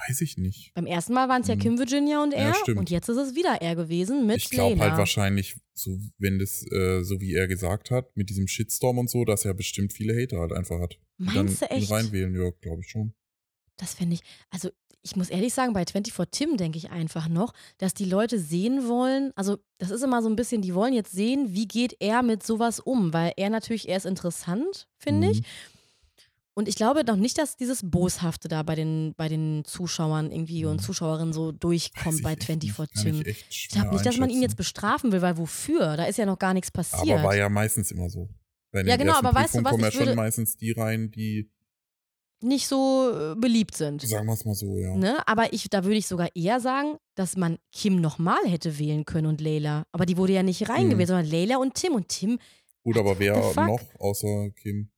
[0.09, 0.73] Weiß ich nicht.
[0.75, 1.61] Beim ersten Mal waren es ja Mhm.
[1.61, 2.79] Kim Virginia und Ja, er stimmt.
[2.79, 6.65] und jetzt ist es wieder er gewesen mit Ich glaube halt wahrscheinlich, so, wenn das,
[6.73, 10.21] äh, so wie er gesagt hat, mit diesem Shitstorm und so, dass er bestimmt viele
[10.21, 10.99] Hater halt einfach hat.
[11.19, 11.91] Meinst du echt?
[11.91, 13.15] reinwählen, ja, glaube ich schon.
[13.77, 14.21] Das finde ich,
[14.51, 14.71] also
[15.03, 18.89] ich muss ehrlich sagen, bei 24 Tim denke ich einfach noch, dass die Leute sehen
[18.89, 22.23] wollen, also das ist immer so ein bisschen, die wollen jetzt sehen, wie geht er
[22.23, 25.43] mit sowas um, weil er natürlich, er ist interessant, finde ich.
[26.57, 30.65] Und ich glaube noch nicht, dass dieses Boshafte da bei den, bei den Zuschauern irgendwie
[30.67, 30.85] und Mhm.
[30.85, 33.15] Zuschauerinnen so durchkommt ich bei echt 24 nicht.
[33.15, 33.31] Kann Tim.
[33.33, 35.97] ich Ich glaube nicht, dass man ihn jetzt bestrafen will, weil wofür?
[35.97, 37.19] Da ist ja noch gar nichts passiert.
[37.19, 38.29] Aber war ja meistens immer so.
[38.71, 41.51] Bei Ja, genau, aber weißt du was, kommen ja ich schon meistens die rein, die,
[42.41, 44.03] nicht so äh, beliebt sind.
[44.03, 44.95] sagen wir es mal so, ja.
[44.97, 45.27] Ne?
[45.27, 49.27] Aber ich, da würde ich sogar eher sagen, dass man Kim nochmal hätte wählen können
[49.27, 49.87] und Layla.
[49.93, 51.13] Aber die wurde ja nicht reingewählt, Mhm.
[51.15, 51.95] sondern Layla und Tim.
[51.95, 52.39] Und Tim,
[52.83, 54.91] Gut, aber wer noch außer Kim?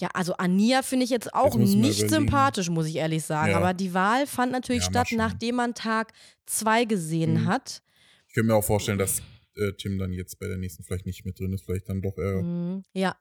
[0.00, 3.52] Ja, also Ania finde ich jetzt auch Jetzt nicht sympathisch, muss ich ehrlich sagen.
[3.52, 3.58] Ja.
[3.58, 6.12] Aber die Wahl fand natürlich Ja, statt, nachdem man Tag
[6.46, 7.46] zwei gesehen Mhm.
[7.46, 7.82] hat.
[8.28, 9.20] Ich könnte mir auch vorstellen, dass
[9.56, 11.64] äh, Tim dann jetzt bei der nächsten vielleicht nicht mit drin ist.
[11.64, 12.84] Vielleicht dann doch, äh, Mhm.
[12.94, 13.16] Ja,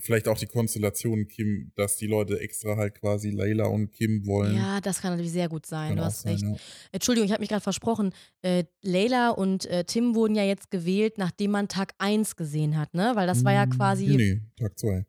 [0.00, 4.56] vielleicht auch die Konstellation Kim, dass die Leute extra halt quasi Layla und Kim wollen.
[4.56, 5.90] ja, das kann natürlich sehr gut sein.
[5.90, 6.42] Kann Du hast sein, recht.
[6.42, 6.54] ja.
[6.90, 8.12] Entschuldigung, ich habe mich gerade versprochen.
[8.40, 12.92] Äh, Layla und äh, Tim wurden ja jetzt gewählt, nachdem man Tag 1 gesehen hat,
[12.94, 13.12] ne?
[13.14, 15.06] Weil das war ja Hm, quasi Nee, nee, Tag zwei.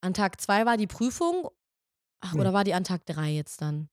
[0.00, 1.48] An Tag 2 war die Prüfung.
[2.20, 2.40] Ach, Ja.
[2.40, 3.88] oder war die an Tag 3 jetzt dann?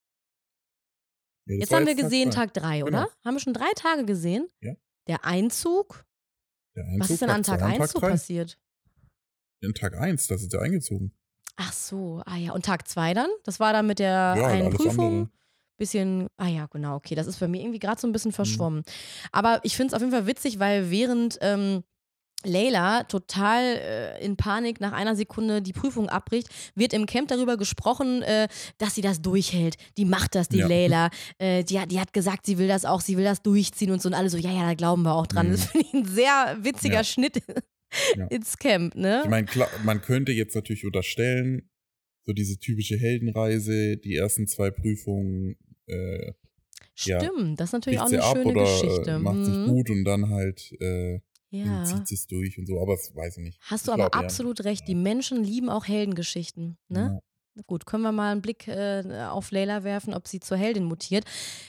[1.47, 2.45] Das Jetzt haben wir gesehen zwei.
[2.45, 2.91] Tag 3, oder?
[3.03, 3.11] Genau.
[3.23, 4.47] Haben wir schon drei Tage gesehen?
[4.61, 4.73] Ja.
[5.07, 6.03] Der Einzug.
[6.75, 8.09] Der Was Einzug, ist denn an Tag zwei und 1 so drei.
[8.09, 8.57] passiert?
[9.63, 11.15] An Tag 1, da sind sie eingezogen.
[11.57, 12.51] Ach so, ah ja.
[12.51, 13.29] Und Tag 2 dann?
[13.43, 15.05] Das war dann mit der Ja, einen Prüfung.
[15.07, 15.29] andere.
[15.77, 17.15] Bisschen, ah ja, genau, okay.
[17.15, 18.13] Das ist bei mir irgendwie gerade so ein Mhm.
[18.13, 18.83] bisschen verschwommen.
[19.31, 21.83] Aber ich finde es auf jeden Fall witzig, weil während ähm,
[22.45, 27.57] Layla total äh, in Panik nach einer Sekunde die Prüfung abbricht, wird im Camp darüber
[27.57, 29.75] gesprochen, äh, dass sie das durchhält.
[29.97, 30.67] Die macht das, die Ja.
[30.67, 31.09] Layla.
[31.37, 34.01] Äh, die, hat, die hat gesagt, sie will das auch, sie will das durchziehen und
[34.01, 34.07] so.
[34.09, 35.47] Und alle so, ja, ja, da glauben wir auch dran.
[35.47, 35.51] Mhm.
[35.51, 37.03] Das finde ich ein sehr witziger Ja.
[37.03, 37.41] Schnitt
[38.17, 38.27] Ja.
[38.27, 39.21] ins Camp, ne?
[39.23, 39.47] Ich meine,
[39.83, 41.69] man könnte jetzt natürlich unterstellen,
[42.25, 45.55] so diese typische Heldenreise, die ersten zwei Prüfungen
[45.87, 46.33] äh,
[46.93, 49.11] Stimmt, das ist natürlich auch eine schöne oder Geschichte.
[49.11, 49.67] äh, macht sich Mhm.
[49.67, 50.71] gut und dann halt
[51.63, 51.83] Ja.
[51.85, 53.59] zieht es durch und so, aber das weiß ich nicht.
[53.61, 54.27] Hast du Ich aber glaub, ja.
[54.27, 54.87] absolut recht.
[54.87, 56.77] Die Menschen lieben auch Heldengeschichten.
[56.89, 57.21] Ne?
[57.67, 61.23] Gut, können wir mal einen Blick äh, auf Layla werfen, ob sie zur Heldin mutiert.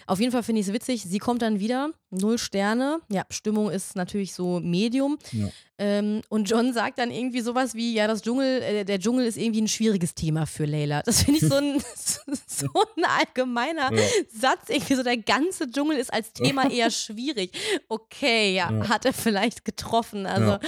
[0.09, 1.05] Auf jeden Fall finde ich es witzig.
[1.05, 2.99] Sie kommt dann wieder, null Sterne.
[3.09, 5.16] Ja, Stimmung ist natürlich so Medium.
[5.31, 5.46] Ja.
[5.79, 9.37] Ähm, und John sagt dann irgendwie sowas wie: Ja, das Dschungel, äh, der Dschungel ist
[9.37, 11.03] irgendwie ein schwieriges Thema für Layla.
[11.03, 11.81] Das finde ich so ein,
[12.49, 14.03] so ein allgemeiner Ja.
[14.29, 14.68] Satz.
[14.68, 17.53] Irgendwie so, der ganze Dschungel ist als Thema eher schwierig.
[17.88, 18.88] Okay, ja, Ja.
[18.88, 20.27] hat er vielleicht getroffen.
[20.27, 20.61] Also, Ja.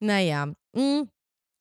[0.00, 0.46] naja.
[0.72, 1.02] Mm.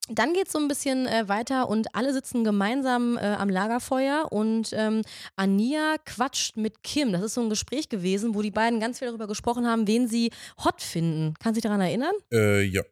[0.10, 4.28] Dann geht es so ein bisschen äh, weiter und alle sitzen gemeinsam äh, am Lagerfeuer
[4.32, 5.02] und ähm,
[5.36, 7.12] Ania quatscht mit Kim.
[7.12, 10.08] Das ist so ein Gespräch gewesen, wo die beiden ganz viel darüber gesprochen haben, wen
[10.08, 10.32] sie
[10.64, 11.34] hot finden.
[11.40, 12.14] Kannst du dich daran erinnern?
[12.32, 12.84] Äh, ja.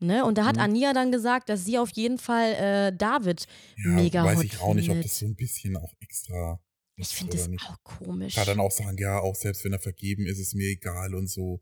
[0.00, 0.24] Ne?
[0.24, 0.62] Und da hat Mhm.
[0.62, 4.60] Ania dann gesagt, dass sie auf jeden Fall äh, David ja mega weiß hot ich
[4.60, 5.04] auch nicht, ob findet.
[5.12, 6.58] das so ein bisschen auch extra
[6.96, 7.64] Ich finde das nicht.
[7.68, 8.34] auch komisch.
[8.34, 11.28] Kann dann auch sagen, ja, auch selbst wenn er vergeben ist, ist mir egal und
[11.28, 11.60] so.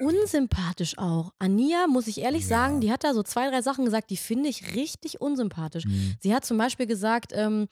[0.00, 1.32] Unsympathisch auch.
[1.38, 2.48] Ania, muss ich ehrlich Ja.
[2.48, 5.84] sagen, die hat da so zwei, drei Sachen gesagt, die finde ich richtig unsympathisch.
[5.84, 6.14] Hm.
[6.20, 7.68] Sie hat zum Beispiel gesagt, ähm,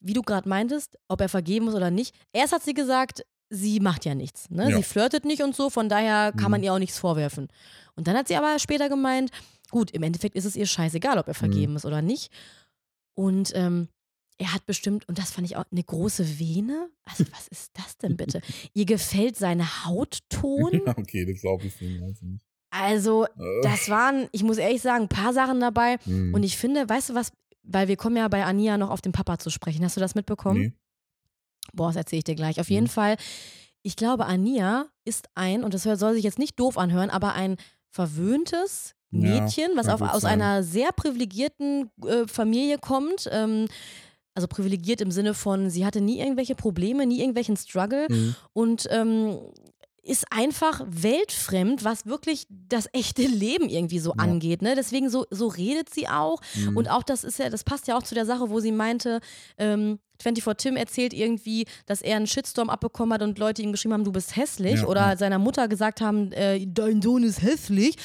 [0.00, 2.14] wie du gerade meintest, ob er vergeben ist oder nicht.
[2.32, 4.50] Erst hat sie gesagt, sie macht ja nichts.
[4.50, 4.70] Ne?
[4.70, 4.76] Ja.
[4.76, 6.50] Sie flirtet nicht und so, von daher kann Mhm.
[6.50, 7.48] man ihr auch nichts vorwerfen.
[7.96, 9.30] Und dann hat sie aber später gemeint,
[9.70, 12.32] gut, im Endeffekt ist es ihr scheißegal, ob er vergeben ist oder nicht.
[13.14, 13.88] Und ähm,
[14.42, 16.88] er hat bestimmt, und das fand ich auch, eine große Vene.
[17.04, 18.40] Also, was ist das denn bitte?
[18.74, 20.70] ihr gefällt seine Hautton.
[20.86, 22.00] Ja, okay, das glaube ich nicht.
[22.00, 22.42] Weiß ich nicht.
[22.70, 25.98] Also, Äh, das waren, ich muss ehrlich sagen, ein paar Sachen dabei.
[26.04, 27.30] hm, Und ich finde, weißt du was,
[27.62, 29.84] weil wir kommen ja bei Ania noch auf den Papa zu sprechen.
[29.84, 30.60] Hast du das mitbekommen?
[30.60, 30.72] nee.
[31.74, 32.60] Boah, das erzähle ich dir gleich.
[32.60, 32.90] Auf jeden Mhm.
[32.90, 33.16] Fall,
[33.82, 37.56] ich glaube, Ania ist ein, und das soll sich jetzt nicht doof anhören, aber ein
[37.90, 43.28] verwöhntes Ja, Mädchen, was kann auf, aus einer sehr privilegierten äh, Familie kommt.
[43.30, 43.68] Ähm,
[44.34, 48.86] also privilegiert im Sinne von, sie hatte nie irgendwelche Probleme, nie irgendwelchen Struggle Hm, und
[48.90, 49.38] ähm,
[50.04, 54.16] ist einfach weltfremd, was wirklich das echte Leben irgendwie so Ja.
[54.24, 54.60] angeht.
[54.62, 54.74] Ne?
[54.74, 56.40] Deswegen so, so redet sie auch.
[56.54, 58.72] hm, Und auch das ist ja, das passt ja auch zu der Sache, wo sie
[58.72, 59.20] meinte,
[59.58, 63.94] ähm, 24 Tim erzählt irgendwie, dass er einen Shitstorm abbekommen hat und Leute ihm geschrieben
[63.94, 64.80] haben, du bist hässlich.
[64.82, 67.96] Ja, oder seiner Mutter gesagt haben, äh, dein Sohn ist hässlich.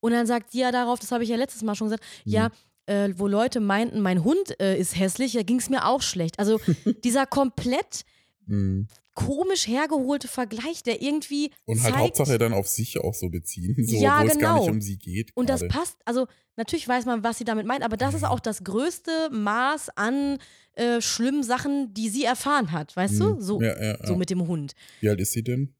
[0.00, 2.32] Und dann sagt sie ja darauf, das habe ich ja letztes Mal schon gesagt, Mhm.
[2.32, 2.48] ja,
[2.86, 6.38] äh, wo Leute meinten, mein Hund äh, ist hässlich, da ging es mir auch schlecht.
[6.38, 6.60] Also
[7.04, 8.04] dieser komplett
[8.46, 8.86] hm.
[9.14, 13.74] komisch hergeholte Vergleich, der irgendwie Und halt zeigt, Hauptsache dann auf sich auch so beziehen,
[13.86, 14.72] so, Ja, wo es gar nicht genau.
[14.72, 15.30] um sie geht.
[15.34, 15.74] Und das gerade.
[15.74, 19.30] passt, also natürlich weiß man, was sie damit meint, aber das ist auch das größte
[19.30, 20.38] Maß an
[20.74, 23.34] äh, schlimmen Sachen, die sie erfahren hat, weißt du?
[23.34, 24.74] Hm, So, ja, ja, so mit dem Hund.
[25.00, 25.74] Wie alt ist sie denn?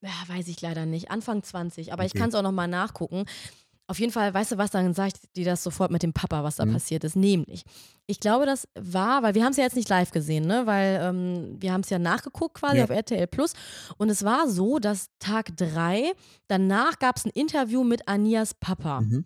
[0.00, 1.10] Ja, weiß ich leider nicht.
[1.12, 2.18] Anfang 20, aber ich Okay.
[2.20, 3.24] kann es auch nochmal nachgucken.
[3.88, 6.44] Auf jeden Fall, weißt du was, dann sage ich dir das sofort mit dem Papa,
[6.44, 6.72] was da Mhm.
[6.74, 7.16] passiert ist.
[7.16, 7.64] Nämlich,
[8.06, 10.62] ich glaube, das war, weil wir haben es ja jetzt nicht live gesehen, ne?
[10.66, 12.84] weil ähm, wir haben es ja nachgeguckt quasi Ja.
[12.84, 13.52] auf RTL Plus.
[13.98, 16.12] Und es war so, dass Tag drei,
[16.48, 19.00] danach gab es ein Interview mit Anias Papa.
[19.02, 19.24] Mhm.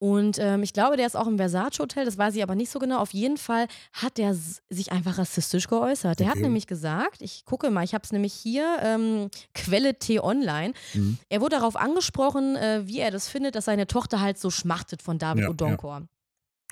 [0.00, 2.70] Und ähm, ich glaube, der ist auch im Versace Hotel, das weiß ich aber nicht
[2.70, 2.98] so genau.
[3.00, 6.18] Auf jeden Fall hat der sich einfach rassistisch geäußert.
[6.20, 6.44] Der hat Okay.
[6.44, 10.72] nämlich gesagt, ich gucke mal, ich habe es nämlich hier, ähm, Quelle T-Online.
[10.94, 11.18] Mhm.
[11.28, 15.02] Er wurde darauf angesprochen, äh, wie er das findet, dass seine Tochter halt so schmachtet
[15.02, 16.02] von David Ja, Odonkor.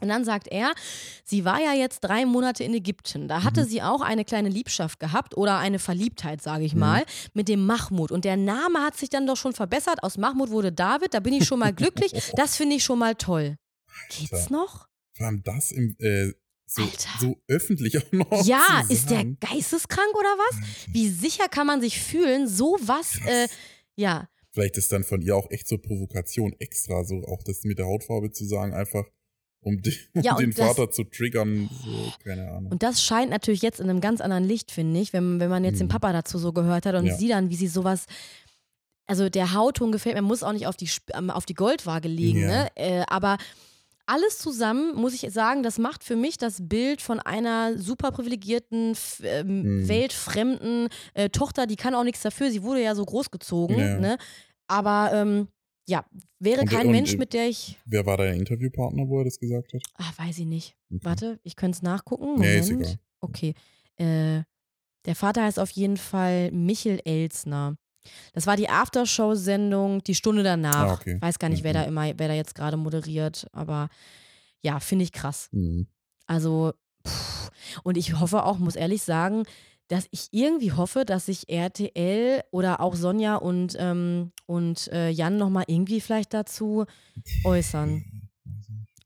[0.00, 0.72] Und dann sagt er,
[1.24, 3.26] sie war ja jetzt drei Monate in Ägypten.
[3.28, 3.68] Da hatte Mhm.
[3.68, 6.80] sie auch eine kleine Liebschaft gehabt oder eine Verliebtheit, sage ich Mhm.
[6.80, 8.12] mal, mit dem Mahmoud.
[8.12, 10.02] Und der Name hat sich dann doch schon verbessert.
[10.02, 11.14] Aus Mahmoud wurde David.
[11.14, 12.12] Da bin ich schon mal glücklich.
[12.36, 13.56] Das finde ich schon mal toll.
[14.10, 14.52] Geht's Alter.
[14.52, 14.86] noch?
[15.16, 16.32] Vor allem das im, äh,
[16.66, 16.82] so,
[17.18, 18.44] so öffentlich auch noch.
[18.46, 20.56] Ja, ist der geisteskrank oder was?
[20.92, 23.48] Wie sicher kann man sich fühlen, sowas, äh,
[23.96, 27.78] ja, Vielleicht ist dann von ihr auch echt so Provokation extra, so auch das mit
[27.78, 29.04] der Hautfarbe zu sagen, einfach
[29.60, 32.72] um, den, um Ja, den das- Vater zu triggern, so, keine Ahnung.
[32.72, 35.64] Und das scheint natürlich jetzt in einem ganz anderen Licht, finde ich, wenn, wenn man
[35.64, 35.92] jetzt den Mhm.
[35.92, 37.16] Papa dazu so gehört hat und Ja.
[37.16, 38.06] sie dann, wie sie sowas.
[39.06, 42.40] Also der Hautton gefällt mir, muss auch nicht auf die, ähm, auf die Goldwaage legen,
[42.40, 42.48] Ja.
[42.48, 42.68] ne?
[42.76, 43.38] Äh, aber
[44.06, 48.96] alles zusammen, muss ich sagen, das macht für mich das Bild von einer super privilegierten,
[49.22, 49.88] ähm, Mhm.
[49.88, 53.98] weltfremden äh, Tochter, die kann auch nichts dafür, sie wurde ja so großgezogen, Ja.
[53.98, 54.18] ne?
[54.66, 55.48] Aber ähm,
[55.88, 56.04] ja,
[56.38, 57.78] wäre Und- kein und, Mensch, äh, mit der ich.
[57.86, 59.82] Wer war dein Interviewpartner, wo er das gesagt hat?
[59.94, 60.76] Ah, weiß ich nicht.
[60.90, 61.00] Okay.
[61.04, 62.24] Warte, ich könnte es nachgucken.
[62.26, 62.40] Moment.
[62.42, 62.98] Nee, ist egal.
[63.20, 63.54] Okay.
[63.96, 64.42] Äh,
[65.06, 67.76] der Vater heißt auf jeden Fall Michel Elsner.
[68.32, 70.90] Das war die Aftershow-Sendung, die Stunde danach.
[70.90, 71.18] Ah, okay.
[71.20, 71.76] Weiß gar nicht, wer Mhm.
[71.76, 73.88] da immer, wer da jetzt gerade moderiert, aber
[74.62, 75.48] ja, finde ich krass.
[75.52, 75.86] Mhm.
[76.26, 76.72] Also,
[77.06, 77.50] pff.
[77.84, 79.44] und ich hoffe auch, muss ehrlich sagen,
[79.88, 85.36] dass ich irgendwie hoffe, dass sich RTL oder auch Sonja und, ähm, und äh, Jan
[85.38, 86.84] nochmal irgendwie vielleicht dazu
[87.44, 88.04] äußern.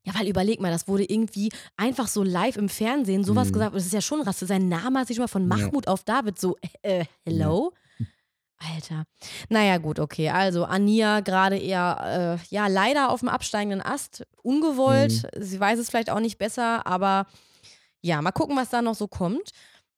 [0.05, 3.53] Ja, weil überleg mal, das wurde irgendwie einfach so live im Fernsehen sowas Mhm.
[3.53, 3.75] gesagt.
[3.75, 4.49] Das ist ja schon rassistisch.
[4.49, 5.47] Sein Name hat sich schon mal von Ja.
[5.47, 7.71] Mahmoud auf David so, äh, hello?
[8.57, 9.05] Alter.
[9.49, 10.29] Naja, gut, okay.
[10.29, 14.25] Also Ania gerade eher, äh, ja, leider auf dem absteigenden Ast.
[14.41, 15.23] Ungewollt.
[15.35, 15.43] Mhm.
[15.43, 17.25] Sie weiß es vielleicht auch nicht besser, aber
[18.01, 19.51] ja, mal gucken, was da noch so kommt.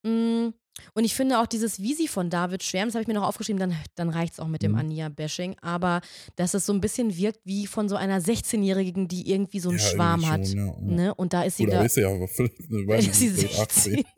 [0.03, 0.49] Mm,
[0.93, 3.27] Und ich finde auch dieses, wie sie von David schwärmt, das habe ich mir noch
[3.27, 4.77] aufgeschrieben, dann, dann reicht es auch mit dem Mhm.
[4.79, 5.55] Ania-Bashing.
[5.61, 6.01] Aber
[6.35, 9.79] dass es so ein bisschen wirkt wie von so einer 16-Jährigen, die irgendwie so einen
[9.79, 10.47] Ja, Schwarm irgendwie hat.
[10.47, 10.95] schon, ja, ja.
[10.95, 11.15] Ne?
[11.15, 11.85] Und da ist sie Oder wieder.
[11.85, 13.93] ist ja aber vielleicht, ne, weiß ist sie nicht, vielleicht 18.
[13.93, 14.05] 16.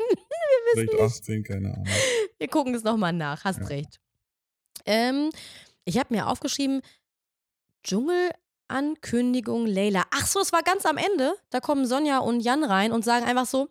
[0.73, 1.85] Vielleicht 18, keine Ahnung.
[2.37, 4.01] Wir gucken es nochmal nach, hast recht.
[4.85, 5.29] Ähm,
[5.85, 6.81] ich habe mir aufgeschrieben,
[8.69, 10.03] Dschungelankündigung Leila.
[10.11, 11.33] Ach so, es war ganz am Ende.
[11.51, 13.69] Da kommen Sonja und Jan rein und sagen einfach so,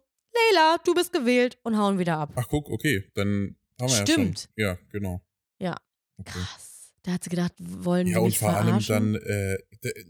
[0.50, 2.32] Leila, du bist gewählt und hauen wieder ab.
[2.36, 4.48] Ach, guck, okay, dann haben wir Stimmt.
[4.56, 4.76] ja schon.
[4.76, 5.20] Ja, genau.
[5.60, 5.76] Ja.
[6.18, 6.30] Okay.
[6.32, 6.92] Krass.
[7.02, 9.12] Da hat sie gedacht, wollen Ja, die und mich vor allem verarschen?
[9.12, 9.58] dann, äh,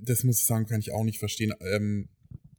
[0.01, 1.53] das muss ich sagen, kann ich auch nicht verstehen.
[1.61, 2.09] Ähm,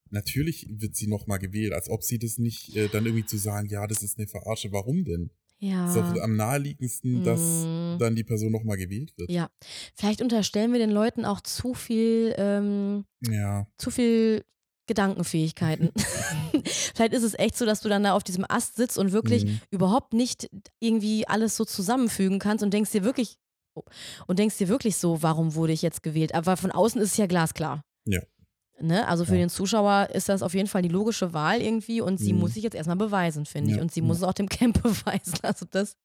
[0.10, 3.68] natürlich wird sie nochmal gewählt, als ob sie das nicht äh, dann irgendwie zu sagen,
[3.70, 4.72] ja, das ist eine Verarsche.
[4.72, 5.32] Warum denn?
[5.60, 5.88] ja.
[5.88, 7.98] Ist doch am naheliegendsten, dass Mm.
[7.98, 9.32] dann die Person nochmal gewählt wird.
[9.32, 9.50] ja.
[9.96, 13.66] Vielleicht unterstellen wir den Leuten auch zu viel, ähm, Ja.
[13.80, 14.46] zu viel
[14.88, 15.92] Gedankenfähigkeiten.
[16.96, 19.46] Vielleicht ist es echt so, dass du dann da auf diesem Ast sitzt und wirklich
[19.46, 19.60] Mhm.
[19.70, 23.38] überhaupt nicht irgendwie alles so zusammenfügen kannst und denkst dir wirklich
[23.76, 23.84] oh,
[24.28, 26.34] und denkst dir wirklich so, warum wurde ich jetzt gewählt?
[26.34, 27.84] Aber von außen ist es ja glasklar.
[28.06, 28.22] Ja.
[28.80, 29.08] Ne?
[29.08, 29.40] Also für Ja.
[29.40, 32.40] den Zuschauer ist das auf jeden Fall die logische Wahl irgendwie und sie Mhm.
[32.40, 33.76] muss sich jetzt erstmal beweisen, finde ich.
[33.78, 34.06] Ja, Und sie ja.
[34.06, 35.40] muss es auch dem Camp beweisen.
[35.44, 35.96] Also das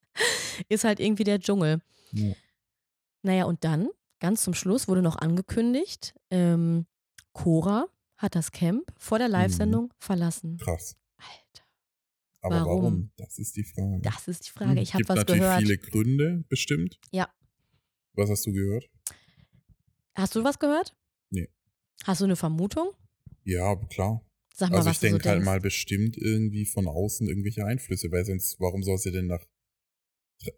[0.68, 1.80] ist halt irgendwie der Dschungel.
[2.12, 2.32] Ja.
[3.22, 3.88] Naja, und dann
[4.20, 6.86] ganz zum Schluss wurde noch angekündigt, ähm,
[7.32, 7.86] Cora
[8.22, 10.56] hat das Camp vor der Live-Sendung verlassen.
[10.58, 10.96] Krass.
[11.16, 11.64] Alter,
[12.40, 12.82] Aber Warum?
[12.82, 13.10] warum?
[13.16, 14.00] Das ist die Frage.
[14.02, 14.80] das ist die Frage.
[14.80, 15.60] Ich habe was natürlich gehört.
[15.62, 16.98] viele Gründe, bestimmt.
[17.10, 17.28] Ja.
[18.14, 18.88] Was hast du gehört?
[20.14, 20.94] Hast du was gehört?
[21.30, 21.48] Nee.
[22.04, 22.90] Hast du eine Vermutung?
[23.44, 24.24] Ja, klar.
[24.54, 25.46] Sag mal, Also ich du so denke halt denkst.
[25.46, 29.44] mal bestimmt irgendwie von außen irgendwelche Einflüsse, weil sonst, warum soll sie denn nach
[30.42, 30.54] dr-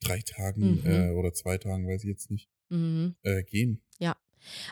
[0.00, 0.86] drei Tagen Mhm.
[0.86, 3.16] äh, oder zwei Tagen, weiß ich jetzt nicht, Mhm.
[3.22, 3.82] äh, gehen?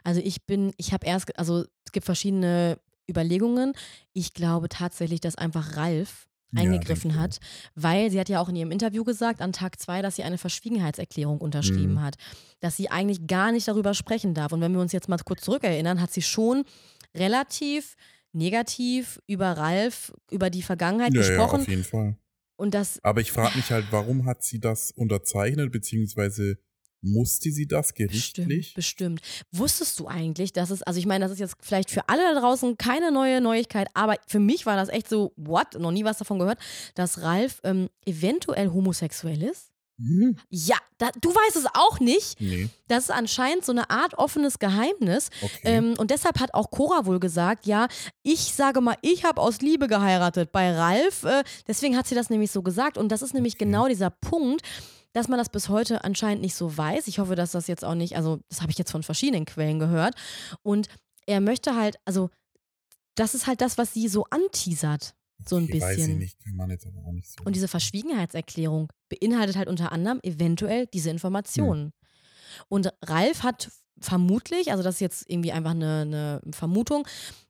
[0.05, 2.79] Also ich bin, ich habe erst, also es gibt verschiedene
[3.09, 3.73] Überlegungen.
[4.13, 7.39] Ich glaube tatsächlich, dass einfach Ralf Ja, eingegriffen ich hat,
[7.75, 10.39] weil sie hat ja auch in ihrem Interview gesagt, an Tag zwei, dass sie eine
[10.39, 12.03] Verschwiegenheitserklärung unterschrieben Mhm.
[12.03, 12.17] hat,
[12.61, 14.53] dass sie eigentlich gar nicht darüber sprechen darf.
[14.53, 16.65] Und wenn wir uns jetzt mal kurz zurückerinnern, hat sie schon
[17.17, 17.95] relativ
[18.33, 21.63] negativ über Ralf, über die Vergangenheit Ja, ja, gesprochen.
[21.63, 22.17] auf jeden Fall.
[22.57, 26.59] und das, Aber ich frage mich halt, warum hat sie das unterzeichnet, beziehungsweise
[27.03, 28.75] musste sie das gerichtlich?
[28.75, 29.45] Bestimmt, bestimmt.
[29.53, 32.41] Wusstest du eigentlich, dass es, also ich meine, das ist jetzt vielleicht für alle da
[32.41, 35.79] draußen keine neue Neuigkeit, aber für mich war das echt so, what?
[35.79, 36.59] Noch nie was davon gehört,
[36.95, 39.69] dass Ralf ähm, eventuell homosexuell ist?
[39.99, 40.37] Hm?
[40.49, 42.41] Ja, da, du weißt es auch nicht.
[42.41, 45.29] Nee, Das ist anscheinend so eine Art offenes Geheimnis.
[45.43, 45.59] okay.
[45.65, 47.87] Ähm, und deshalb hat auch Cora wohl gesagt, ja,
[48.23, 51.25] ich sage mal, ich habe aus Liebe geheiratet bei Ralf.
[51.25, 52.97] Äh, deswegen hat sie das nämlich so gesagt.
[52.97, 53.65] Und das ist nämlich Okay.
[53.67, 54.63] genau dieser Punkt,
[55.13, 57.07] dass man das bis heute anscheinend nicht so weiß.
[57.09, 59.79] Ich hoffe, dass das jetzt auch nicht, also das habe ich jetzt von verschiedenen Quellen
[59.79, 60.15] gehört.
[60.63, 60.89] Und
[61.27, 62.31] er möchte halt, also
[63.15, 65.15] das ist halt das, was sie so anteasert.
[65.47, 66.19] So ein okay, Weiß ich bisschen.
[66.19, 67.43] nicht, kann man jetzt aber auch nicht so.
[67.45, 71.93] Und diese Verschwiegenheitserklärung beinhaltet halt unter anderem eventuell diese Informationen.
[72.69, 77.07] Und Ralf hat vermutlich, also das ist jetzt irgendwie einfach eine, eine Vermutung,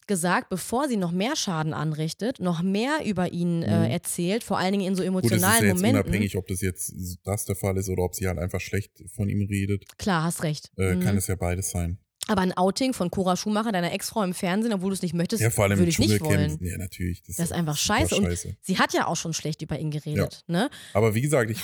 [0.07, 3.91] gesagt, bevor sie noch mehr Schaden anrichtet, noch mehr über ihn äh, Mhm.
[3.93, 6.01] erzählt, vor allen Dingen in so Gut, das ist ja emotionalen jetzt Momenten.
[6.03, 6.93] unabhängig, ob das jetzt
[7.25, 9.85] das der Fall ist oder ob sie halt einfach schlecht von ihm redet.
[9.99, 10.73] Klar, hast recht.
[10.77, 11.01] Äh, Mhm.
[11.01, 11.99] Kann es ja beides sein.
[12.27, 15.43] Aber ein Outing von Cora Schumacher, deiner Ex-Frau im Fernsehen, obwohl du es nicht möchtest,
[15.43, 16.59] Ja, vor allem würde ich nicht wollen.
[16.61, 17.23] Ja, natürlich.
[17.23, 18.17] Das, Das ist einfach super scheiße.
[18.17, 18.57] Und scheiße.
[18.63, 20.43] sie hat ja auch schon schlecht über ihn geredet.
[20.49, 20.71] Ne?
[20.93, 21.61] Aber wie gesagt, ich,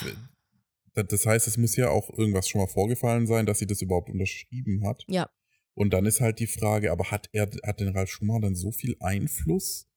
[1.03, 4.09] das heißt, es muss ja auch irgendwas schon mal vorgefallen sein, dass sie das überhaupt
[4.09, 5.03] unterschrieben hat.
[5.07, 5.29] Ja.
[5.75, 8.71] Und dann ist halt die Frage, aber hat er, hat denn Ralf Schumacher dann so
[8.71, 9.87] viel Einfluss,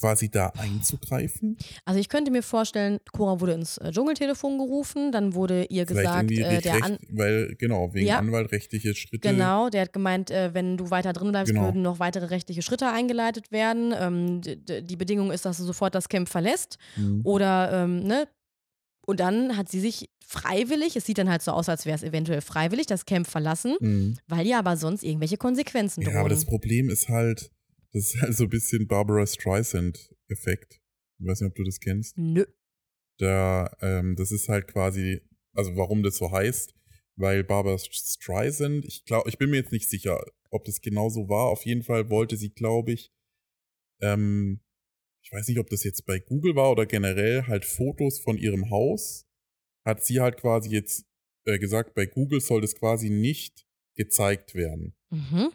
[0.00, 1.56] quasi da einzugreifen?
[1.84, 6.30] Also ich könnte mir vorstellen, Cora wurde ins äh, Dschungeltelefon gerufen, dann wurde ihr gesagt,
[6.32, 8.18] äh, der recht, An weil, genau, wegen Ja.
[8.18, 9.28] Anwalt rechtliche Schritte.
[9.28, 11.66] Genau, der hat gemeint, äh, wenn du weiter drin bleibst, Genau.
[11.66, 13.94] würden noch weitere rechtliche Schritte eingeleitet werden.
[13.96, 16.78] Ähm, d- d- die Bedingung ist, dass du sofort das Camp verlässt.
[16.96, 17.20] Mhm.
[17.24, 18.26] Oder, ähm, ne?
[19.08, 22.02] Und dann hat sie sich freiwillig, es sieht dann halt so aus, als wäre es
[22.02, 24.18] eventuell freiwillig, das Camp verlassen, Mhm.
[24.26, 26.12] weil ihr aber sonst irgendwelche Konsequenzen drohen.
[26.14, 27.50] Ja, aber das Problem ist halt,
[27.92, 30.80] das ist halt so ein bisschen Barbara Streisand-Effekt.
[31.20, 32.18] Ich weiß nicht, ob du das kennst.
[32.18, 32.44] Nö.
[33.18, 35.22] Da, ähm, das ist halt quasi,
[35.54, 36.74] also warum das so heißt,
[37.16, 41.28] weil Barbara Streisand, ich glaube, ich bin mir jetzt nicht sicher, ob das genau so
[41.30, 41.46] war.
[41.48, 43.10] Auf jeden Fall wollte sie, glaube ich,
[44.02, 44.60] ähm,
[45.30, 48.70] ich weiß nicht, ob das jetzt bei Google war oder generell halt Fotos von ihrem
[48.70, 49.26] Haus,
[49.84, 51.04] hat sie halt quasi jetzt
[51.44, 54.94] äh, gesagt, bei Google soll das quasi nicht gezeigt werden.
[55.10, 55.50] Mhm.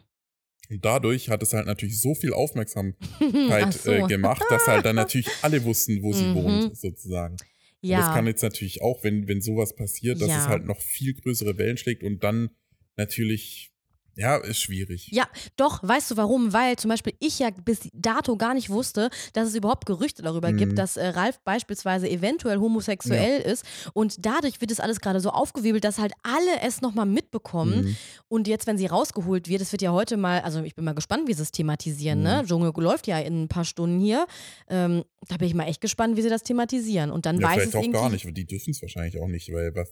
[0.69, 2.99] Und dadurch hat es halt natürlich so viel Aufmerksamkeit
[3.67, 3.91] Ach so.
[3.91, 6.35] äh, gemacht, dass halt dann natürlich alle wussten, wo sie Mhm.
[6.35, 7.33] wohnt, sozusagen.
[7.81, 7.97] Und ja.
[7.97, 10.37] das kann jetzt natürlich auch, wenn, wenn sowas passiert, dass Ja.
[10.37, 12.51] es halt noch viel größere Wellen schlägt und dann
[12.95, 13.72] natürlich,
[14.15, 15.07] ja, ist schwierig.
[15.11, 16.53] Ja, doch, weißt du warum?
[16.53, 20.51] Weil zum Beispiel ich ja bis dato gar nicht wusste, dass es überhaupt Gerüchte darüber
[20.51, 20.57] Mhm.
[20.57, 23.65] gibt, dass äh, Ralf beispielsweise eventuell homosexuell ist.
[23.93, 27.85] Und dadurch wird es alles gerade so aufgewirbelt, dass halt alle es nochmal mitbekommen.
[27.85, 27.97] Mhm.
[28.27, 30.93] Und jetzt, wenn sie rausgeholt wird, es wird ja heute mal, also ich bin mal
[30.93, 32.23] gespannt, wie sie es thematisieren, Mhm.
[32.23, 32.43] ne?
[32.45, 34.25] Dschungel läuft ja in ein paar Stunden hier.
[34.69, 37.09] Ähm, da bin ich mal echt gespannt, wie sie das thematisieren.
[37.11, 37.99] Und dann Ja, weiß vielleicht es auch irgendwie.
[37.99, 39.89] gar nicht, weil die dürfen es wahrscheinlich auch nicht, weil was.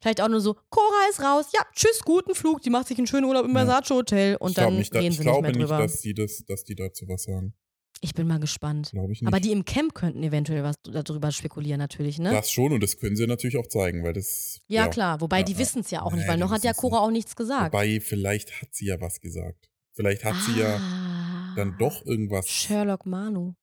[0.00, 3.06] Vielleicht auch nur so, Cora ist raus, ja, tschüss, guten Flug, die macht sich einen
[3.06, 3.64] schönen Urlaub im Ja.
[3.66, 5.78] Versace Hotel und ich glaube dann nicht, reden ich sie nicht glaube mehr nicht, drüber.
[5.78, 7.54] dass die das, dass die dazu was sagen.
[8.02, 8.90] ich bin mal gespannt.
[8.92, 9.28] Glaube ich nicht.
[9.28, 12.30] Aber die im Camp könnten eventuell was darüber spekulieren, natürlich, ne?
[12.30, 14.58] das schon und das können sie natürlich auch zeigen, weil das.
[14.68, 15.20] ja, klar.
[15.22, 15.58] Wobei Ja, die ja.
[15.58, 17.02] wissen es ja auch Nee, nicht, weil noch hat ja Cora nicht.
[17.06, 17.72] auch nichts gesagt.
[17.72, 19.70] Wobei, vielleicht hat sie ja was gesagt.
[19.94, 21.54] Vielleicht hat sie ja Ah.
[21.56, 22.48] dann doch irgendwas.
[22.48, 23.54] Sherlock Manu.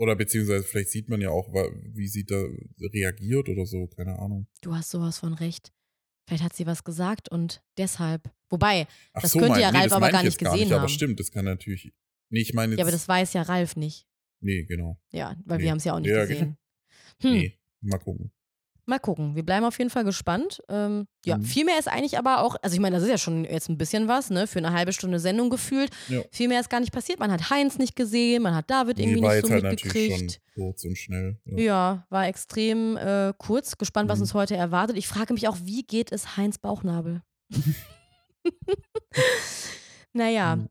[0.00, 2.42] Oder beziehungsweise vielleicht sieht man ja auch, wie sie da
[2.80, 4.46] reagiert oder so, keine Ahnung.
[4.62, 5.72] Du hast sowas von recht.
[6.26, 8.30] Vielleicht hat sie was gesagt und deshalb.
[8.48, 10.52] Wobei, Ach Das so, könnte mein- ja nee, Ralf aber gar ich nicht jetzt gar
[10.52, 10.88] gesehen nicht, Aber haben.
[10.88, 11.92] stimmt, das kann natürlich.
[12.30, 12.78] Nee, ich meine jetzt.
[12.78, 14.06] ja, aber das weiß ja Ralf nicht.
[14.40, 14.98] nee, genau.
[15.12, 15.64] Ja, weil Nee.
[15.64, 16.56] wir haben es ja auch nicht Ja, gesehen.
[17.20, 17.32] Hm.
[17.32, 18.32] Nee, mal gucken.
[18.86, 19.36] Mal gucken.
[19.36, 20.60] Wir bleiben auf jeden Fall gespannt.
[20.68, 21.44] Ähm, ja, Mhm.
[21.44, 23.78] viel mehr ist eigentlich aber auch, also ich meine, das ist ja schon jetzt ein
[23.78, 24.46] bisschen was, ne?
[24.46, 25.90] Für eine halbe Stunde Sendung gefühlt.
[26.08, 26.22] Ja.
[26.32, 27.18] Viel mehr ist gar nicht passiert.
[27.20, 29.80] Man hat Heinz nicht gesehen, man hat David Nee, irgendwie nicht so halt natürlich
[30.12, 30.40] schon mitgekriegt.
[30.54, 31.38] kurz und schnell.
[31.44, 31.58] Ja.
[31.58, 33.78] Ja, war extrem äh, kurz.
[33.78, 34.22] Gespannt, was Mhm.
[34.22, 34.96] uns heute erwartet.
[34.96, 37.22] Ich frage mich auch, wie geht es Heinz Bauchnabel?
[40.12, 40.56] naja.
[40.56, 40.68] Mhm.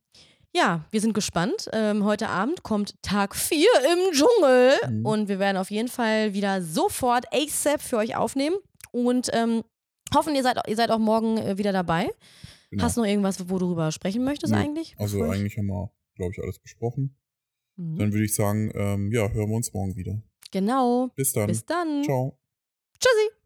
[0.53, 1.69] Ja, wir sind gespannt.
[1.73, 5.05] Ähm, heute Abend kommt Tag 4 im Dschungel Mhm.
[5.05, 8.55] und wir werden auf jeden Fall wieder sofort ASAP für euch aufnehmen
[8.91, 9.63] und ähm,
[10.15, 12.09] hoffen, ihr seid, ihr seid auch morgen äh, wieder dabei.
[12.71, 12.83] Genau.
[12.83, 14.59] Hast du noch irgendwas, wo du drüber sprechen möchtest Nö.
[14.59, 14.95] eigentlich?
[14.97, 17.15] Also ich- eigentlich haben wir, glaube ich, alles besprochen.
[17.75, 17.97] Mhm.
[17.99, 20.19] Dann würde ich sagen, ähm, ja, hören wir uns morgen wieder.
[20.51, 21.09] Genau.
[21.15, 21.47] Bis dann.
[21.47, 22.03] Bis dann.
[22.03, 22.39] Ciao.
[22.99, 23.38] Tschüssi.